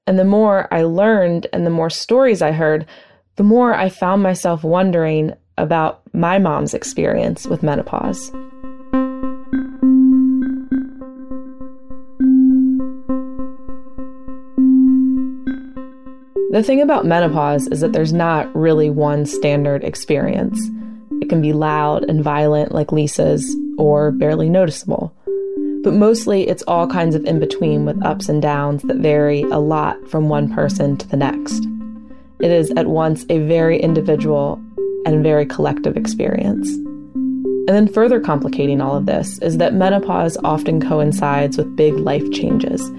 [0.06, 2.86] And the more I learned and the more stories I heard,
[3.36, 8.32] the more I found myself wondering about my mom's experience with menopause.
[16.58, 20.60] The thing about menopause is that there's not really one standard experience.
[21.22, 25.14] It can be loud and violent, like Lisa's, or barely noticeable.
[25.84, 29.60] But mostly it's all kinds of in between with ups and downs that vary a
[29.60, 31.64] lot from one person to the next.
[32.40, 34.60] It is at once a very individual
[35.06, 36.68] and very collective experience.
[36.68, 42.28] And then, further complicating all of this is that menopause often coincides with big life
[42.32, 42.90] changes.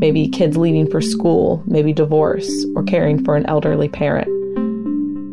[0.00, 4.28] Maybe kids leaving for school, maybe divorce, or caring for an elderly parent.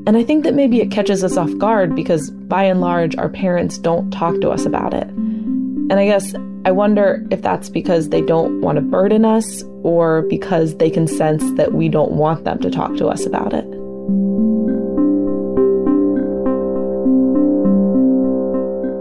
[0.06, 3.30] And I think that maybe it catches us off guard because by and large, our
[3.30, 5.08] parents don't talk to us about it.
[5.08, 10.23] And I guess I wonder if that's because they don't want to burden us or
[10.23, 13.63] because they can sense that we don't want them to talk to us about it.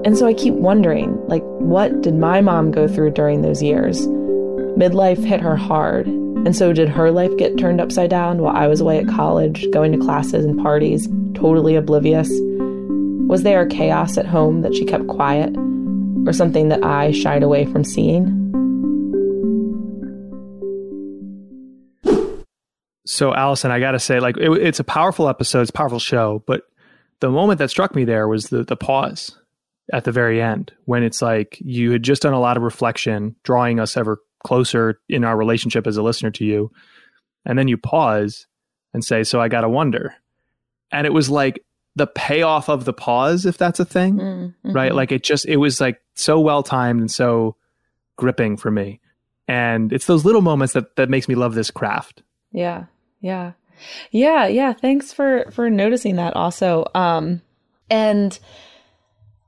[0.07, 4.07] And so I keep wondering, like, what did my mom go through during those years?
[4.77, 8.67] Midlife hit her hard, and so did her life get turned upside down while I
[8.67, 12.29] was away at college, going to classes and parties, totally oblivious?
[13.27, 15.57] Was there a chaos at home that she kept quiet,
[16.27, 18.27] or something that I shied away from seeing?
[23.07, 26.01] So, Allison, I got to say, like, it, it's a powerful episode, it's a powerful
[26.01, 26.65] show, but
[27.21, 29.39] the moment that struck me there was the, the pause
[29.91, 33.37] at the very end when it's like you had just done a lot of reflection,
[33.43, 36.71] drawing us ever closer in our relationship as a listener to you.
[37.45, 38.47] And then you pause
[38.93, 40.15] and say, So I got to wonder.
[40.91, 44.73] And it was like the payoff of the pause, if that's a thing, mm-hmm.
[44.73, 44.95] right?
[44.95, 47.57] Like it just, it was like so well timed and so
[48.17, 49.01] gripping for me.
[49.49, 52.23] And it's those little moments that, that makes me love this craft.
[52.53, 52.85] Yeah.
[53.21, 53.53] Yeah.
[54.11, 54.47] Yeah.
[54.47, 54.73] Yeah.
[54.73, 56.85] Thanks for, for noticing that also.
[56.95, 57.43] Um,
[57.89, 58.39] and,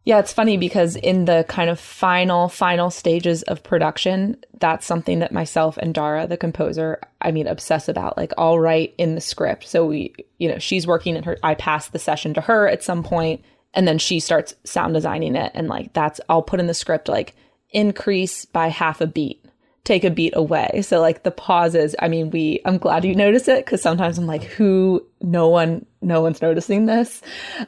[0.08, 5.18] yeah, it's funny because in the kind of final, final stages of production, that's something
[5.18, 8.16] that myself and Dara, the composer, I mean, obsess about.
[8.16, 9.68] Like, I'll write in the script.
[9.68, 12.82] So we, you know, she's working in her, I pass the session to her at
[12.82, 13.44] some point,
[13.74, 15.52] and then she starts sound designing it.
[15.54, 17.36] And like, that's, I'll put in the script, like,
[17.72, 19.44] increase by half a beat.
[19.84, 20.80] take a beat away.
[20.82, 24.26] So like the pauses, I mean, we I'm glad you notice it because sometimes I'm
[24.26, 27.22] like, who no one no one's noticing this.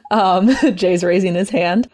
[0.09, 1.87] Um Jay's raising his hand.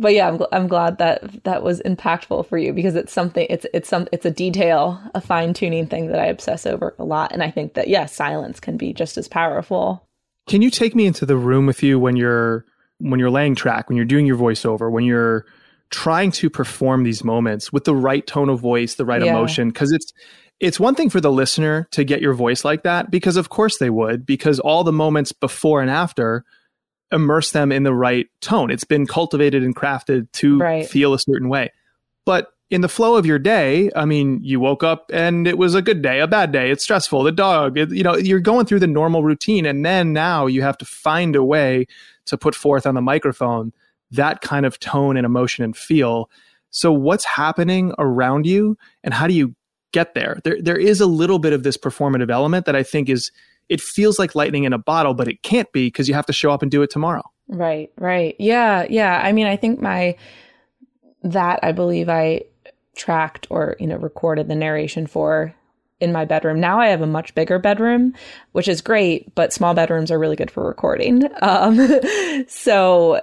[0.00, 3.46] But yeah, I'm, gl- I'm glad that that was impactful for you because it's something
[3.50, 7.04] it's it's some it's a detail, a fine tuning thing that I obsess over a
[7.04, 10.08] lot, and I think that yeah, silence can be just as powerful.
[10.48, 12.64] Can you take me into the room with you when you're
[12.98, 15.44] when you're laying track, when you're doing your voiceover, when you're
[15.90, 19.32] trying to perform these moments with the right tone of voice, the right Yeah.
[19.32, 20.12] emotion because it's
[20.60, 23.78] it's one thing for the listener to get your voice like that because of course
[23.78, 26.44] they would because all the moments before and after
[27.12, 28.70] immerse them in the right tone.
[28.70, 30.86] It's been cultivated and crafted to Right.
[30.86, 31.72] feel a certain way.
[32.24, 35.74] But in the flow of your day, I mean, you woke up and it was
[35.74, 38.66] a good day, a bad day, it's stressful, the dog, it, you know, you're going
[38.66, 41.86] through the normal routine and then now you have to find a way
[42.26, 43.72] to put forth on the microphone
[44.12, 46.30] that kind of tone and emotion and feel.
[46.70, 49.54] So what's happening around you and how do you
[49.92, 50.40] get there?
[50.44, 53.32] There there is a little bit of this performative element that I think is
[53.70, 56.32] it feels like lightning in a bottle, but it can't be because you have to
[56.32, 57.22] show up and do it tomorrow.
[57.46, 58.34] Right, right.
[58.38, 59.20] Yeah, yeah.
[59.22, 60.16] I mean, I think my
[61.22, 62.42] that I believe I
[62.96, 65.54] tracked or, you know, recorded the narration for
[66.00, 66.58] in my bedroom.
[66.58, 68.14] Now I have a much bigger bedroom,
[68.52, 71.22] which is great, but small bedrooms are really good for recording.
[71.42, 71.88] Um
[72.48, 73.20] so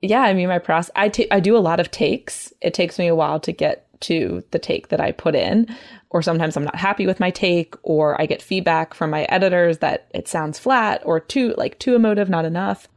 [0.00, 2.52] yeah, I mean my process I ta- I do a lot of takes.
[2.62, 5.74] It takes me a while to get to the take that I put in
[6.12, 9.78] or sometimes I'm not happy with my take or I get feedback from my editors
[9.78, 12.88] that it sounds flat or too like too emotive, not enough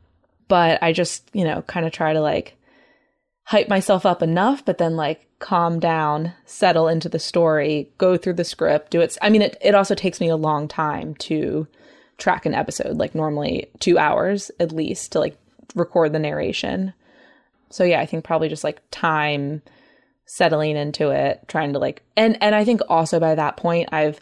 [0.47, 2.57] but I just, you know, kind of try to like
[3.43, 8.33] hype myself up enough, but then like calm down, settle into the story, go through
[8.33, 9.17] the script, do it.
[9.21, 11.67] I mean, it, it also takes me a long time to
[12.17, 15.37] track an episode, like normally two hours at least to like
[15.75, 16.93] record the narration.
[17.69, 19.61] So yeah, I think probably just like time
[20.25, 24.19] settling into it, trying to like, and, and I think also by that point, I've,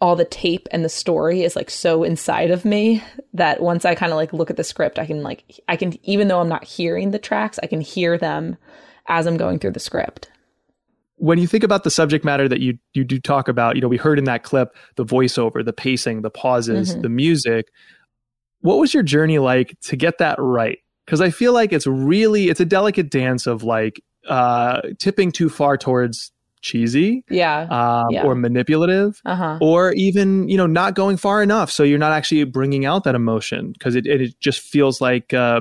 [0.00, 3.02] all the tape and the story is like so inside of me
[3.34, 5.94] that once I kind of like look at the script, I can like, I can,
[6.06, 8.56] even though I'm not hearing the tracks, I can hear them
[9.08, 10.30] as I'm going through the script.
[11.20, 13.88] when you think about the subject matter that you you do talk about, you know,
[13.88, 17.02] we heard in that clip the voiceover, the pacing, the pauses, Mhm.
[17.02, 17.66] the music.
[18.60, 20.78] What was your journey like to get that right?
[21.04, 25.48] Because I feel like it's really it's a delicate dance of like uh, tipping too
[25.48, 27.60] far towards cheesy Yeah.
[27.70, 28.24] um, Yeah.
[28.24, 29.58] or manipulative, Uh huh.
[29.60, 33.14] or even you know not going far enough, so you're not actually bringing out that
[33.14, 35.60] emotion because it it just feels like uh,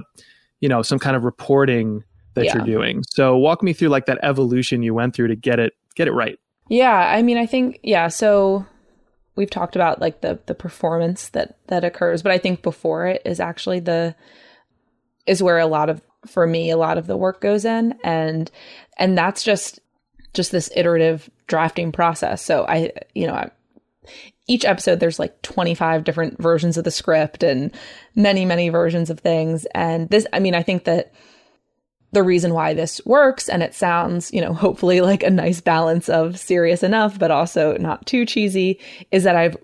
[0.60, 2.04] you know some kind of reporting
[2.34, 2.58] that Yeah.
[2.58, 3.04] you're doing.
[3.10, 6.12] So walk me through like that evolution you went through to get it get it
[6.14, 6.40] right.
[6.70, 6.94] Yeah.
[6.94, 8.10] I mean, I think, yeah.
[8.10, 8.66] So
[9.36, 13.22] we've talked about like the, the performance that, that occurs, but I think before it
[13.26, 14.14] is actually the,
[15.26, 17.98] is where a lot of, for me, a lot of the work goes in.
[18.04, 18.52] And,
[18.98, 19.80] and that's just,
[20.34, 22.42] just this iterative drafting process.
[22.42, 23.52] So I, you know, I,
[24.48, 27.72] each episode there's like 25 different versions of the script and
[28.16, 31.14] many many versions of things and this i mean i think that
[32.14, 36.10] the reason why this works and it sounds you know hopefully like a nice balance
[36.10, 38.80] of serious enough but also not too cheesy
[39.12, 39.58] is that i've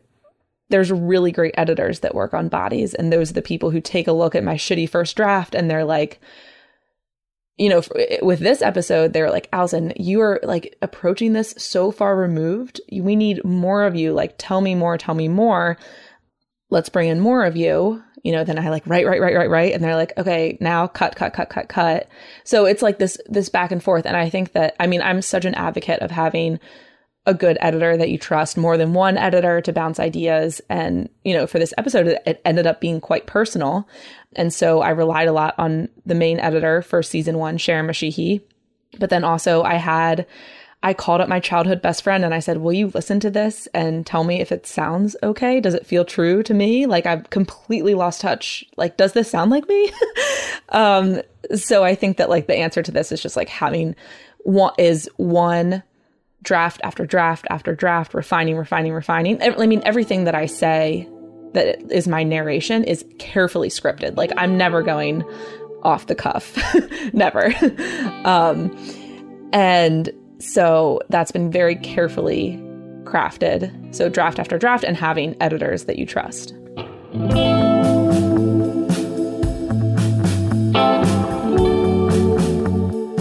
[0.70, 4.08] there's really great editors that work on bodies and those are the people who take
[4.08, 6.20] a look at my shitty first draft and they're like
[7.58, 7.82] you know,
[8.22, 12.82] with this episode, they're like, Allison, you are like approaching this so far removed.
[12.92, 14.14] We need more of you.
[14.14, 15.78] Like, tell me more, tell me more.
[16.72, 18.02] Let's bring in more of you.
[18.24, 19.74] You know, then I like, right, right, right, right, right.
[19.74, 22.08] And they're like, okay, now cut, cut, cut, cut, cut.
[22.46, 24.06] So it's like this, this back and forth.
[24.06, 26.60] And I think that, I mean, I'm such an advocate of having
[27.26, 30.62] a good editor that you trust, more than one editor to bounce ideas.
[30.70, 33.88] And, you know, for this episode, it- ended up being quite personal.
[34.36, 38.42] And so I relied a lot on the main editor for season one, Sharon Mashihi.
[39.00, 40.28] But then also I had,
[40.84, 43.68] I called up my childhood best friend and I said, Will you listen to this
[43.74, 45.62] and tell me if it sounds okay?
[45.62, 46.86] Does it feel true to me?
[46.86, 48.66] Like I've completely lost touch.
[48.76, 49.92] Like, does this sound like me?
[50.70, 51.22] um,
[51.56, 53.96] so I think that like the answer to this is just like having
[54.40, 55.84] one is one
[56.44, 59.42] draft after draft after draft, refining, refining, refining.
[59.42, 61.10] I mean, everything that I say
[61.54, 64.18] that is my narration is carefully scripted.
[64.18, 65.24] Like I'm never going
[65.84, 66.58] off the cuff,
[67.14, 67.54] never.
[68.26, 68.76] um,
[69.52, 72.58] and so that's been very carefully
[73.04, 73.96] crafted.
[73.96, 76.54] So draft after draft, and having editors that you trust.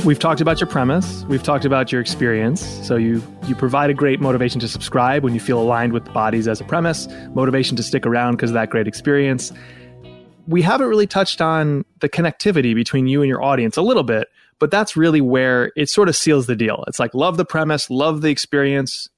[0.05, 1.25] We've talked about your premise.
[1.29, 2.61] We've talked about your experience.
[2.85, 6.11] So you you provide a great motivation to subscribe when you feel aligned with the
[6.11, 9.53] bodies as a premise, motivation to stick around because of that great experience.
[10.49, 14.27] We haven't really touched on the connectivity between you and your audience a little bit,
[14.59, 16.83] but that's really where it sort of seals the deal.
[16.89, 19.09] It's like love the premise, love the experience,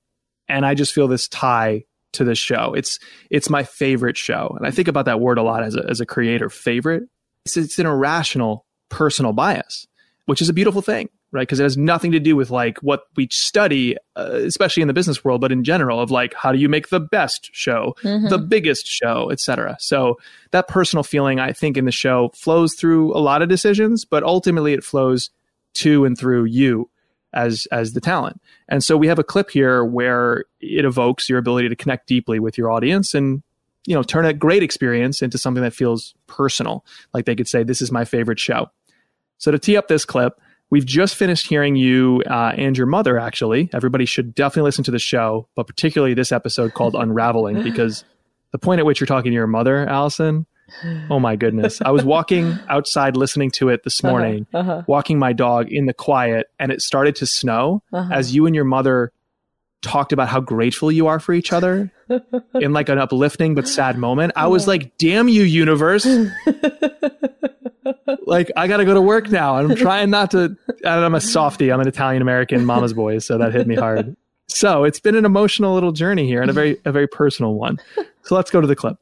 [0.49, 2.75] and I just feel this tie to this show.
[2.75, 2.99] It's
[3.31, 6.03] it's my favorite show, and I think about that word a lot as a as
[6.03, 6.51] a creator.
[6.51, 7.05] Favorite.
[7.47, 9.87] It's, it's an irrational personal bias,
[10.27, 11.43] which is a beautiful thing, right?
[11.43, 14.95] Because it has nothing to do with like what we study, uh, especially in the
[14.95, 18.29] business world, but in general, of like how do you make the best show, Mm-hmm.
[18.29, 19.77] the biggest show, etc.
[19.81, 20.19] So
[20.53, 24.23] that personal feeling, I think, in the show flows through a lot of decisions, but
[24.23, 25.31] ultimately it flows
[25.75, 26.89] to and through you
[27.33, 28.41] as as the talent.
[28.69, 32.39] And so we have a clip here where it evokes your ability to connect deeply
[32.39, 33.43] with your audience and
[33.87, 36.85] you know turn a great experience into something that feels personal.
[37.13, 38.71] Like they could say, "This is my favorite show."
[39.39, 43.19] So to tee up this clip, we've just finished hearing you uh, and your mother.
[43.19, 48.05] Actually, everybody should definitely listen to the show, but particularly this episode called "Unraveling" because
[48.53, 50.47] the point at which you're talking to your mother, Allison.
[51.11, 51.83] Oh my goodness!
[51.83, 54.83] I was walking outside listening to it this morning, Uh-huh.
[54.87, 58.09] walking my dog in the quiet, and it started to snow Uh-huh.
[58.13, 59.13] as you and your mother
[59.85, 61.93] talked about how grateful you are for each other
[62.55, 64.33] in like an uplifting but sad moment.
[64.35, 66.07] I was like, "Damn you, universe!"
[68.27, 69.57] like I got to go to work now.
[69.57, 70.57] I'm trying not to.
[70.85, 71.71] I'm a softie.
[71.71, 74.17] I'm an Italian American mama's boy, so that hit me hard.
[74.49, 77.79] So it's been an emotional little journey here and a very a very personal one.
[78.23, 78.99] So let's go to the clip.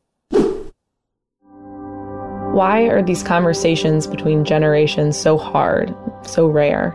[2.52, 6.94] Why are these conversations between generations so hard, so rare?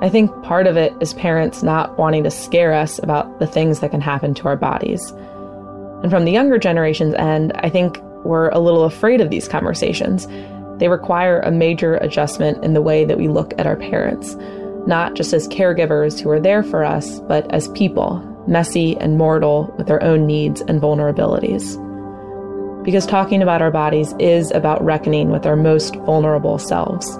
[0.00, 3.80] I think part of it is parents not wanting to scare us about the things
[3.80, 5.10] that can happen to our bodies.
[6.02, 10.28] And from the younger generation's end, I think we're a little afraid of these conversations.
[10.78, 14.36] They require a major adjustment in the way that we look at our parents,
[14.86, 19.74] not just as caregivers who are there for us, but as people, messy and mortal
[19.76, 21.84] with their own needs and vulnerabilities
[22.88, 27.18] because talking about our bodies is about reckoning with our most vulnerable selves.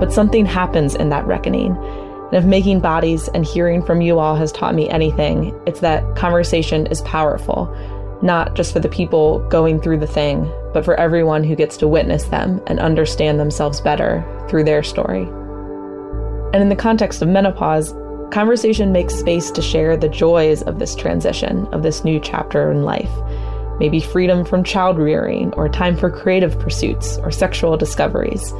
[0.00, 1.76] But something happens in that reckoning.
[1.76, 6.16] And if making bodies and hearing from you all has taught me anything, it's that
[6.16, 7.72] conversation is powerful,
[8.22, 11.88] not just for the people going through the thing, but for everyone who gets to
[11.88, 15.28] witness them and understand themselves better through their story.
[16.52, 17.94] And in the context of menopause,
[18.32, 22.82] conversation makes space to share the joys of this transition, of this new chapter in
[22.82, 23.10] life.
[23.78, 28.52] Maybe freedom from child rearing, or time for creative pursuits, or sexual discoveries.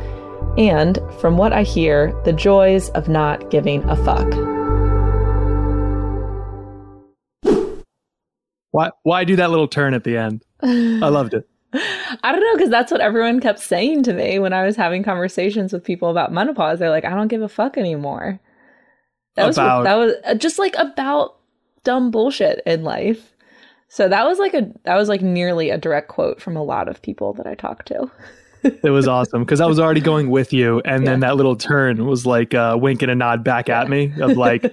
[0.57, 4.33] And, from what I hear, the joys of not giving a fuck.
[8.71, 10.45] Why why do that little turn at the end?
[10.61, 11.49] I loved it.
[11.73, 15.03] I don't know, because that's what everyone kept saying to me when I was having
[15.03, 16.79] conversations with people about menopause.
[16.79, 18.41] They're like, I don't give a fuck anymore.
[19.37, 21.37] That was About- that was uh, just like about
[21.83, 23.35] dumb bullshit in life.
[23.89, 26.89] So that was like a that was like nearly a direct quote from a lot
[26.89, 28.11] of people that I talked to.
[28.65, 32.05] It was awesome because I was already going with you, and then that little turn
[32.07, 34.65] was like a wink and a nod back at me of like,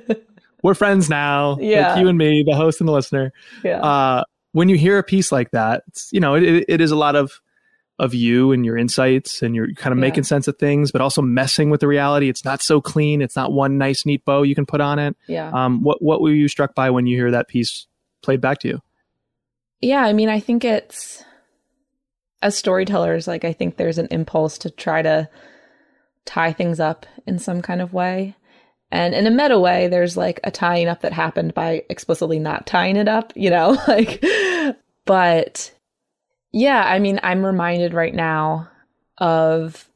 [0.63, 1.93] "We're friends now." Yeah.
[1.93, 3.33] like you and me, the host and the listener.
[3.63, 3.81] Yeah.
[3.81, 4.23] Uh,
[4.53, 6.95] when you hear a piece like that, it's, you know, it, it, it is a
[6.95, 7.41] lot of
[7.99, 10.07] of you and your insights, and you're kind of Yeah.
[10.07, 12.29] making sense of things, but also messing with the reality.
[12.29, 13.21] It's not so clean.
[13.21, 15.15] It's not one nice, neat bow you can put on it.
[15.27, 15.51] yeah.
[15.53, 17.87] Um, what what were you struck by when you hear that piece
[18.23, 18.81] played back to you?
[19.81, 21.23] Yeah, I mean, I think it's
[22.41, 25.29] as storytellers, like I think there's an impulse to try to
[26.25, 28.35] tie things up in some kind of way.
[28.91, 32.67] And in a meta way, there's like a tying up that happened by explicitly not
[32.67, 33.77] tying it up, you know?
[33.87, 34.23] Like
[35.05, 35.73] but
[36.51, 38.69] yeah, I mean, I'm reminded right now
[39.17, 39.89] of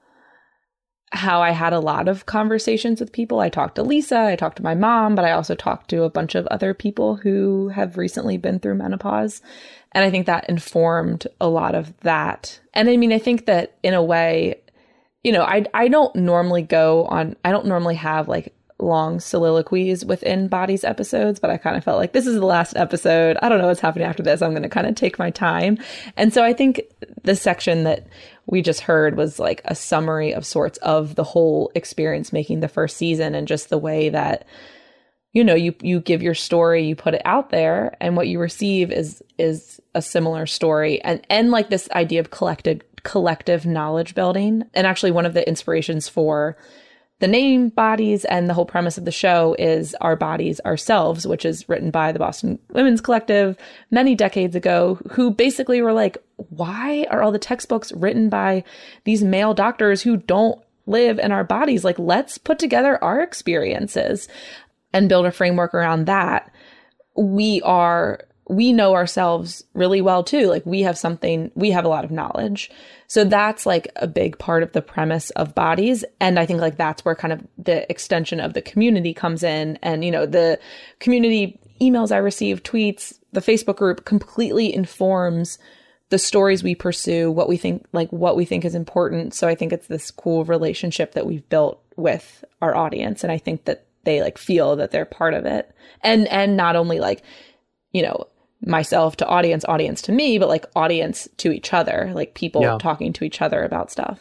[1.15, 3.39] how I had a lot of conversations with people.
[3.39, 6.09] I talked to Lisa, I talked to my mom, but I also talked to a
[6.09, 9.41] bunch of other people who have recently been through menopause.
[9.93, 12.59] And I think that informed a lot of that.
[12.73, 14.61] And I mean, I think that in a way,
[15.23, 18.53] you know, I I don't normally go on I don't normally have like
[18.85, 22.75] long soliloquies within bodies episodes, but I kind of felt like this is the last
[22.77, 23.37] episode.
[23.41, 24.41] I don't know what's happening after this.
[24.41, 25.77] I'm going to kind of take my time.
[26.15, 26.81] And so I think
[27.23, 28.07] the section that
[28.45, 32.67] we just heard was like a summary of sorts of the whole experience making the
[32.67, 34.45] first season and just the way that
[35.33, 38.39] you know you you give your story you put it out there and what you
[38.39, 44.15] receive is is a similar story and and like this idea of collective collective knowledge
[44.15, 46.55] building and actually one of the inspirations for
[47.19, 51.45] the name bodies and the whole premise of the show is our bodies ourselves which
[51.45, 53.57] is written by the boston women's collective
[53.89, 56.17] many decades ago who basically were like
[56.49, 58.63] why are all the textbooks written by
[59.03, 61.83] these male doctors who don't live in our bodies?
[61.83, 64.27] Like let's put together our experiences
[64.93, 66.51] and build a framework around that.
[67.15, 70.47] We are we know ourselves really well too.
[70.47, 72.69] Like we have something, we have a lot of knowledge.
[73.07, 76.05] So that's like a big part of the premise of bodies.
[76.19, 79.79] And I think like that's where kind of the extension of the community comes in.
[79.81, 80.59] And, you know, the
[80.99, 85.57] community emails I receive, tweets, the Facebook group completely informs
[86.09, 89.33] the stories we pursue, what we think, like what we think is important.
[89.33, 93.23] So I think it's this cool relationship that we've built with our audience.
[93.23, 95.71] And I think that they like feel that they're part of it.
[96.01, 97.23] And, and not only like,
[97.91, 98.27] you know,
[98.65, 102.77] myself to audience, audience to me, but like audience to each other, like people Yeah.
[102.79, 104.19] talking to each other about stuff.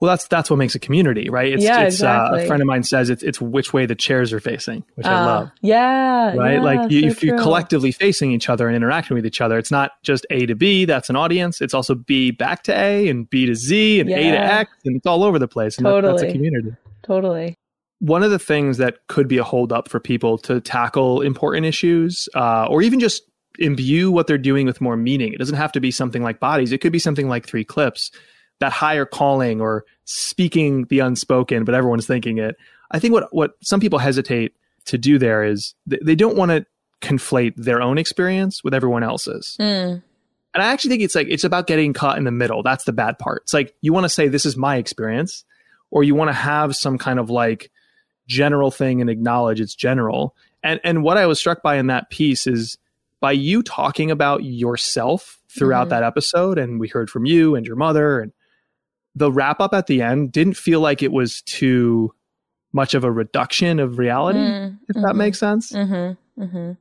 [0.00, 1.52] Well, that's that's what makes a community, right?
[1.52, 4.32] It's, Yeah, it's uh, a friend of mine says it's it's which way the chairs
[4.32, 5.50] are facing, which I Uh, love.
[5.60, 6.34] Yeah.
[6.34, 6.54] Right?
[6.54, 7.42] yeah, like you, so if you're true.
[7.44, 10.86] collectively facing each other and interacting with each other, it's not just A to B,
[10.86, 11.60] that's an audience.
[11.60, 14.96] It's also B back to A and B to Z and A to X, and
[14.96, 15.76] it's all over the place.
[15.76, 16.32] And that- that's a Totally.
[16.32, 16.70] community.
[17.02, 17.56] Totally.
[18.02, 22.30] one of the things that could be a holdup for people to tackle important issues
[22.34, 23.24] uh, or even just
[23.60, 25.32] imbue what they're doing with more meaning.
[25.32, 28.10] It doesn't have to be something like bodies, it could be something like three clips,
[28.58, 32.56] that higher calling or speaking the unspoken, but everyone's thinking it.
[32.90, 34.54] I think what, what some people hesitate
[34.86, 36.66] to do there is th- they don't want to
[37.00, 39.56] conflate their own experience with everyone else's.
[39.60, 40.02] Mm,
[40.54, 42.62] And I actually think it's like it's about getting caught in the middle.
[42.62, 43.42] That's the bad part.
[43.44, 45.44] It's like you want to say this is my experience,
[45.90, 47.70] or you want to have some kind of like
[48.26, 50.34] general thing and acknowledge it's general.
[50.62, 52.76] And and what I was struck by in that piece is
[53.20, 55.90] by you talking about yourself throughout Mhm.
[55.90, 58.32] that episode, and we heard from you and your mother, and
[59.14, 62.14] the wrap up at the end didn't feel like it was too
[62.72, 66.42] much of a reduction of reality, mm, if that mhm, makes sense Mm-hmm.
[66.42, 66.72] Mm-hmm.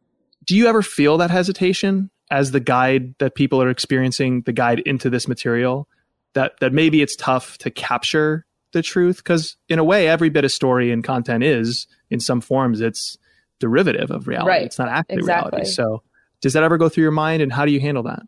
[0.46, 4.80] do you ever feel that hesitation as the guide that people are experiencing the guide
[4.82, 5.88] into this material
[6.36, 10.46] that that maybe it's tough to capture the truth because in a way every bit
[10.46, 13.18] of story and content is in some forms it's
[13.60, 14.62] derivative of reality Right.
[14.68, 15.50] it's not actually Exactly.
[15.58, 16.04] reality so
[16.42, 18.22] does that ever go through your mind and how do you handle that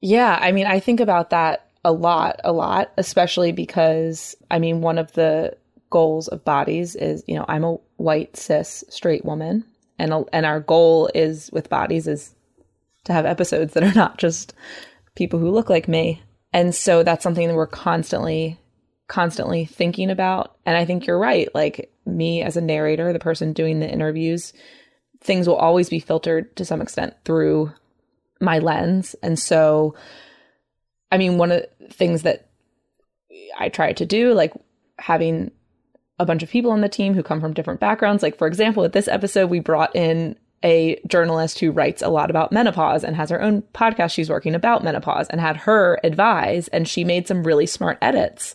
[0.00, 4.80] Yeah, I mean, I think about that a lot, a lot, especially because I mean,
[4.80, 5.56] one of the
[5.90, 9.64] goals of bodies is, you know, I'm a white cis straight woman,
[9.98, 12.34] and a- and our goal is with bodies is
[13.04, 14.54] to have episodes that are not just
[15.16, 16.22] people who look like me,
[16.52, 18.58] and so that's something that we're constantly,
[19.08, 20.56] constantly thinking about.
[20.66, 21.48] And I think you're right.
[21.54, 24.52] Like me as a narrator, the person doing the interviews,
[25.20, 27.72] things will always be filtered to some extent through
[28.40, 29.14] my lens.
[29.22, 29.94] And so,
[31.12, 32.48] I mean, one of the things that
[33.58, 34.52] I try to do, like
[34.98, 35.50] having
[36.18, 38.22] a bunch of people on the team who come from different backgrounds.
[38.22, 42.28] Like, for example, with this episode, we brought in a journalist who writes a lot
[42.28, 46.68] about menopause and has her own podcast she's working about menopause and had her advise,
[46.68, 48.54] and she made some really smart edits.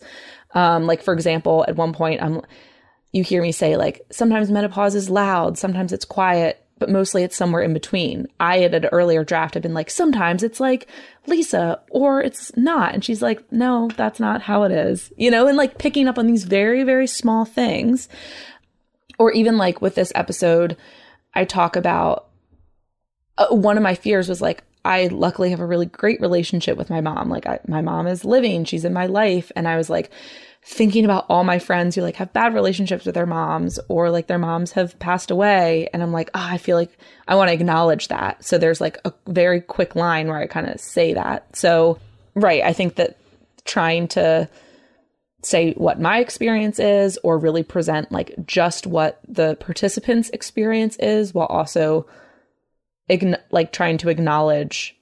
[0.53, 2.41] Um, like, for example, at one point, I'm
[3.15, 7.37] you hear me say like sometimes menopause is loud, sometimes it's quiet, but mostly it's
[7.37, 8.27] somewhere in between.
[8.41, 10.87] I had an earlier draft I've been like sometimes it's like
[11.25, 15.47] Lisa or it's not, and she's like, no, that's not how it is, you know,
[15.47, 18.09] and like picking up on these very very small things,
[19.17, 20.75] or even like with this episode,
[21.33, 22.27] I talk about
[23.37, 26.89] uh, one of my fears was like I luckily have a really great relationship with
[26.89, 27.29] my mom.
[27.29, 30.11] Like I, my mom is living, she's in my life, and I was like
[30.67, 34.25] thinking about all my friends who like have bad relationships with their moms or like
[34.25, 36.97] their moms have passed away and I'm like, "Oh, I feel like
[37.27, 40.67] I want to acknowledge that." So there's like a very quick line where I kind
[40.67, 41.55] of say that.
[41.55, 41.99] So,
[42.33, 43.17] right, I think that
[43.65, 44.49] trying to
[45.43, 51.33] say what my experience is or really present like just what the participants experience is
[51.33, 52.07] while also
[53.07, 54.97] ign- like trying to acknowledge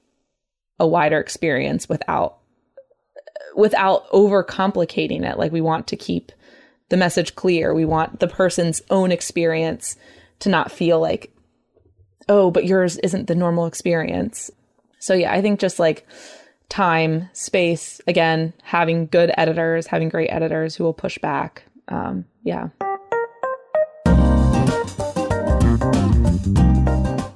[0.80, 2.39] a wider experience without
[3.56, 5.38] without overcomplicating it.
[5.38, 6.32] Like we want to keep
[6.89, 7.74] the message clear.
[7.74, 9.95] We want the person's own experience
[10.39, 11.32] to not feel like
[12.30, 14.49] oh but yours isn't the normal experience.
[14.99, 16.08] So yeah i think just like
[16.70, 22.70] time space again having good editors having great editors who will push back um yeah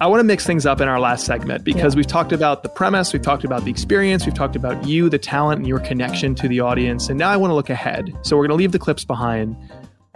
[0.00, 2.68] I want to mix things up in our last segment because we've talked about the
[2.68, 6.36] premise, we've talked about the experience, we've talked about you, the talent, and your connection
[6.36, 7.08] to the audience.
[7.08, 8.16] And now I want to look ahead.
[8.22, 9.56] So we're going to leave the clips behind.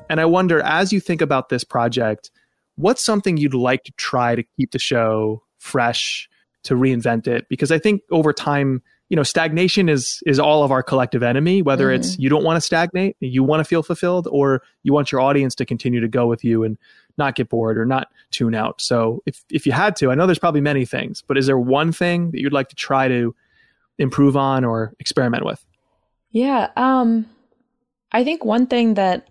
[0.09, 2.31] And I wonder, as you think about this project,
[2.77, 6.29] what's something you'd like to try to keep the show fresh,
[6.63, 7.49] to reinvent it?
[7.49, 11.61] Because I think over time, you know, stagnation is is all of our collective enemy.
[11.61, 12.23] Whether it's mm-hmm.
[12.23, 15.57] you don't want to stagnate, you want to feel fulfilled, or you want your audience
[15.57, 16.79] to continue to go with you and
[17.19, 18.81] not get bored or not tune out.
[18.81, 21.59] So if if you had to, I know there's probably many things, but is there
[21.59, 23.35] one thing that you'd like to try to
[23.99, 25.65] improve on or experiment with?
[26.31, 27.27] Yeah, um
[28.13, 29.29] I think one thing that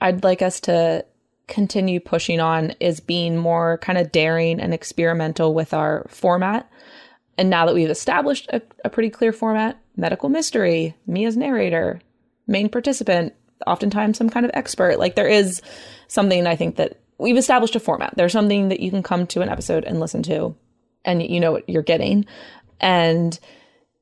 [0.00, 1.04] I'd like us to
[1.48, 6.70] continue pushing on is being more kind of daring and experimental with our format.
[7.38, 12.00] And now that we've established a, a pretty clear format, medical mystery, me as narrator,
[12.46, 13.34] main participant,
[13.66, 15.62] oftentimes some kind of expert, like there is
[16.08, 18.14] something I think that we've established a format.
[18.16, 20.56] There's something that you can come to an episode and listen to
[21.04, 22.26] and you know what you're getting.
[22.80, 23.38] And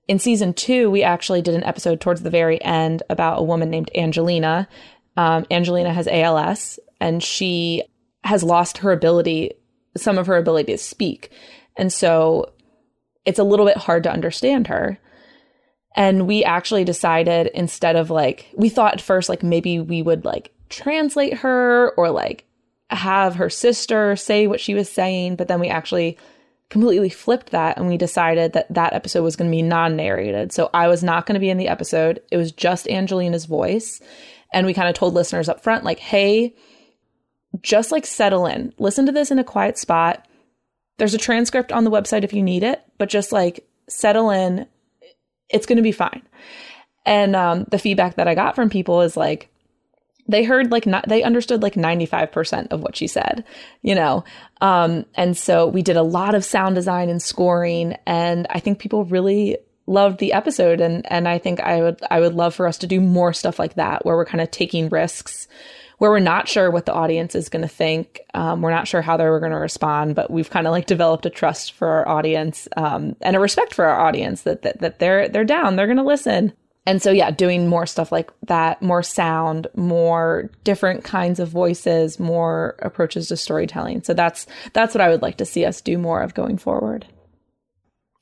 [0.09, 3.71] in season two, we actually did an episode towards the very end about a woman
[3.71, 4.69] named Angelina.
[5.17, 7.83] Um, Angelina has ALS and she
[8.25, 9.53] has lost her ability,
[9.97, 11.31] some of her ability to speak.
[11.77, 12.53] And so
[13.25, 14.99] it's a little bit hard to understand her.
[15.97, 20.25] And we actually decided instead of like, we thought at first, like maybe we would
[20.25, 22.45] like translate her or like
[22.91, 25.37] have her sister say what she was saying.
[25.37, 26.19] But then we actually
[26.69, 30.53] completely flipped that and we decided that that episode was going to be non narrated.
[30.53, 32.21] So I was not going to be in the episode.
[32.31, 34.01] It was just Angelina's voice.
[34.53, 36.55] And we kind of told listeners up front, like, hey,
[37.62, 40.27] just like settle in, listen to this in a quiet spot.
[40.99, 44.67] There's a transcript on the website if you need it, but just like settle in.
[45.49, 46.23] It's going to be fine.
[47.05, 49.49] And um, the feedback that I got from people is like,
[50.29, 53.45] they heard like not, they understood like 95% of what she said,
[53.83, 54.24] you know?
[54.61, 57.97] Um, and so we did a lot of sound design and scoring.
[58.07, 60.81] And I think people really loved the episode.
[60.81, 63.59] And, and I think I would, I would love for us to do more stuff
[63.59, 65.47] like that where we're kind of taking risks
[65.99, 68.20] where we're not sure what the audience is going to think.
[68.35, 71.27] Um, we're not sure how they're going to respond, but we've kind of like developed
[71.27, 74.99] a trust for our audience um, and a respect for our audience that, that, that
[74.99, 76.53] they're, they're down, they're going to listen.
[76.87, 82.20] And so, yeah, doing more stuff like that, more sound, more different kinds of voices,
[82.20, 84.05] more approaches to storytelling.
[84.05, 87.07] So that's that's what I would like to see us do more of going forward.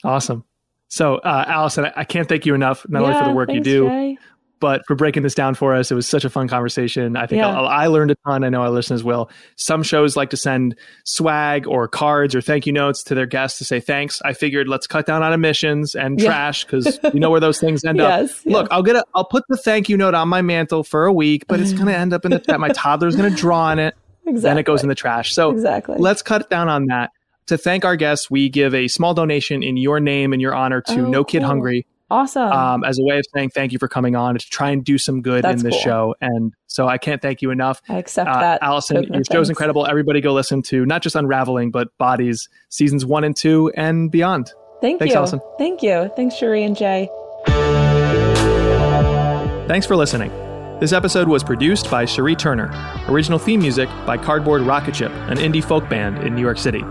[0.02, 0.44] Awesome.
[0.88, 3.66] So, uh, Allison, I, can't thank you enough, not yeah, only for the work thanks,
[3.66, 4.18] you do, Jay
[4.64, 5.90] but for breaking this down for us.
[5.90, 7.18] It was such a fun conversation.
[7.18, 7.50] I think yeah.
[7.50, 8.44] I, I, learned a ton.
[8.44, 9.28] I know our listeners will.
[9.56, 13.58] Some shows like to send swag or cards or thank you notes to their guests
[13.58, 14.22] to say thanks.
[14.24, 16.28] I figured let's cut down on emissions and yeah.
[16.28, 18.20] trash because you know where those things end yes, up.
[18.46, 18.54] Yes.
[18.54, 21.12] Look, I'll get a, I'll put the thank you note on my mantle for a
[21.12, 22.58] week, but it's going to end up in the chat.
[22.58, 23.94] My toddler's going to draw on it.
[24.24, 24.40] Exactly.
[24.48, 25.34] Then it goes in the trash.
[25.34, 25.98] So exactly.
[25.98, 27.10] let's cut down on that.
[27.48, 30.80] To thank our guests, we give a small donation in your name and your honor
[30.80, 31.48] to oh, No Kid cool.
[31.48, 32.52] Hungry Awesome.
[32.52, 34.98] Um, as a way of saying thank you for coming on to try and do
[34.98, 35.82] some good That's in this cool.
[35.82, 36.14] show.
[36.20, 37.82] And so I can't thank you enough.
[37.88, 38.62] I accept uh, that.
[38.62, 39.48] Allison, your show's thanks.
[39.48, 39.84] incredible.
[39.84, 44.52] Everybody go listen to not just Unraveling, but Bodies seasons one and two and beyond.
[44.80, 45.18] Thank Thanks, you.
[45.18, 45.40] Allison.
[45.58, 46.08] Thank you.
[46.14, 47.08] Thanks, Sheree and Jay.
[49.66, 50.30] Thanks for listening.
[50.78, 52.70] This episode was produced by Cherie Turner.
[53.08, 56.84] Original theme music by Cardboard Rocket Ship, an indie folk band in New York City.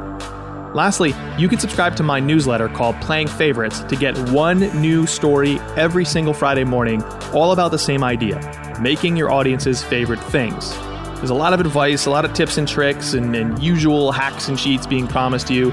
[0.74, 5.60] Lastly, you can subscribe to my newsletter called Playing Favorites to get one new story
[5.78, 10.76] every single Friday morning, all about the same idea making your audience's favorite things.
[11.18, 14.50] There's a lot of advice, a lot of tips and tricks, and, and usual hacks
[14.50, 15.72] and sheets being promised to you.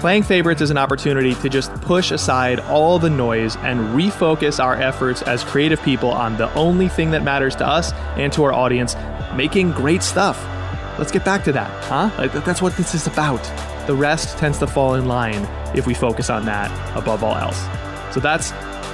[0.00, 4.74] Playing favorites is an opportunity to just push aside all the noise and refocus our
[4.74, 8.52] efforts as creative people on the only thing that matters to us and to our
[8.52, 8.96] audience
[9.36, 10.42] making great stuff.
[10.98, 12.28] Let's get back to that, huh?
[12.40, 13.46] That's what this is about.
[13.86, 17.60] The rest tends to fall in line if we focus on that above all else.
[18.14, 18.52] So that's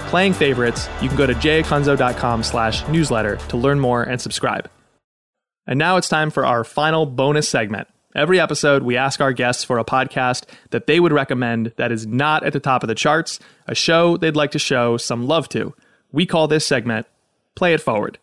[0.08, 0.88] playing favorites.
[1.02, 4.70] You can go to jayacunzo.com slash newsletter to learn more and subscribe.
[5.66, 7.88] And now it's time for our final bonus segment.
[8.14, 12.06] Every episode, we ask our guests for a podcast that they would recommend that is
[12.06, 15.48] not at the top of the charts, a show they'd like to show some love
[15.50, 15.74] to.
[16.10, 17.06] We call this segment
[17.54, 18.18] Play It Forward.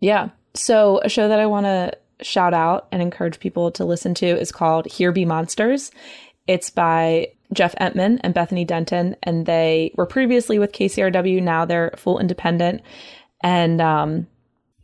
[0.00, 0.30] Yeah.
[0.54, 1.92] So, a show that I want to
[2.22, 5.90] shout out and encourage people to listen to is called Here Be Monsters.
[6.46, 11.42] It's by Jeff Emtman and Bethany Denton, and they were previously with KCRW.
[11.42, 12.82] Now they're full independent.
[13.42, 14.26] And um,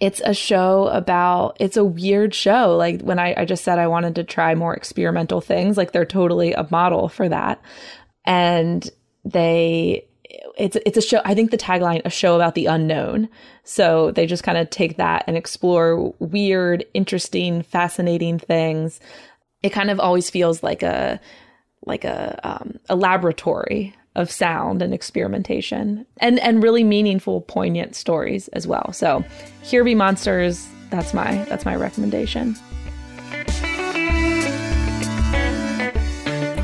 [0.01, 2.77] it's a show about, it's a weird show.
[2.77, 6.05] Like when I, I just said I wanted to try more experimental things, like they're
[6.05, 7.61] totally a model for that.
[8.25, 8.89] And
[9.25, 10.08] they
[10.57, 11.21] it's it's a show.
[11.25, 13.29] I think the tagline a show about the unknown.
[13.65, 19.01] So they just kind of take that and explore weird, interesting, fascinating things.
[19.63, 21.21] It kind of always feels like a
[21.87, 28.49] like a um, a laboratory of sound and experimentation, and and really meaningful, poignant stories
[28.49, 28.93] as well.
[28.93, 29.25] So,
[29.63, 30.67] here be monsters.
[30.91, 32.57] That's my that's my recommendation.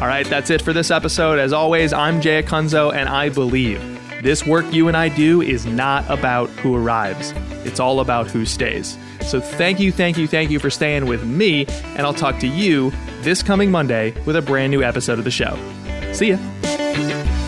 [0.01, 1.39] All right, that's it for this episode.
[1.39, 3.81] As always, I'm Jay Acunzo, and I believe
[4.23, 7.33] this work you and I do is not about who arrives,
[7.65, 8.99] it's all about who stays.
[9.23, 11.67] So thank you, thank you, thank you for staying with me,
[11.97, 15.31] and I'll talk to you this coming Monday with a brand new episode of the
[15.31, 15.57] show.
[16.13, 17.44] See ya.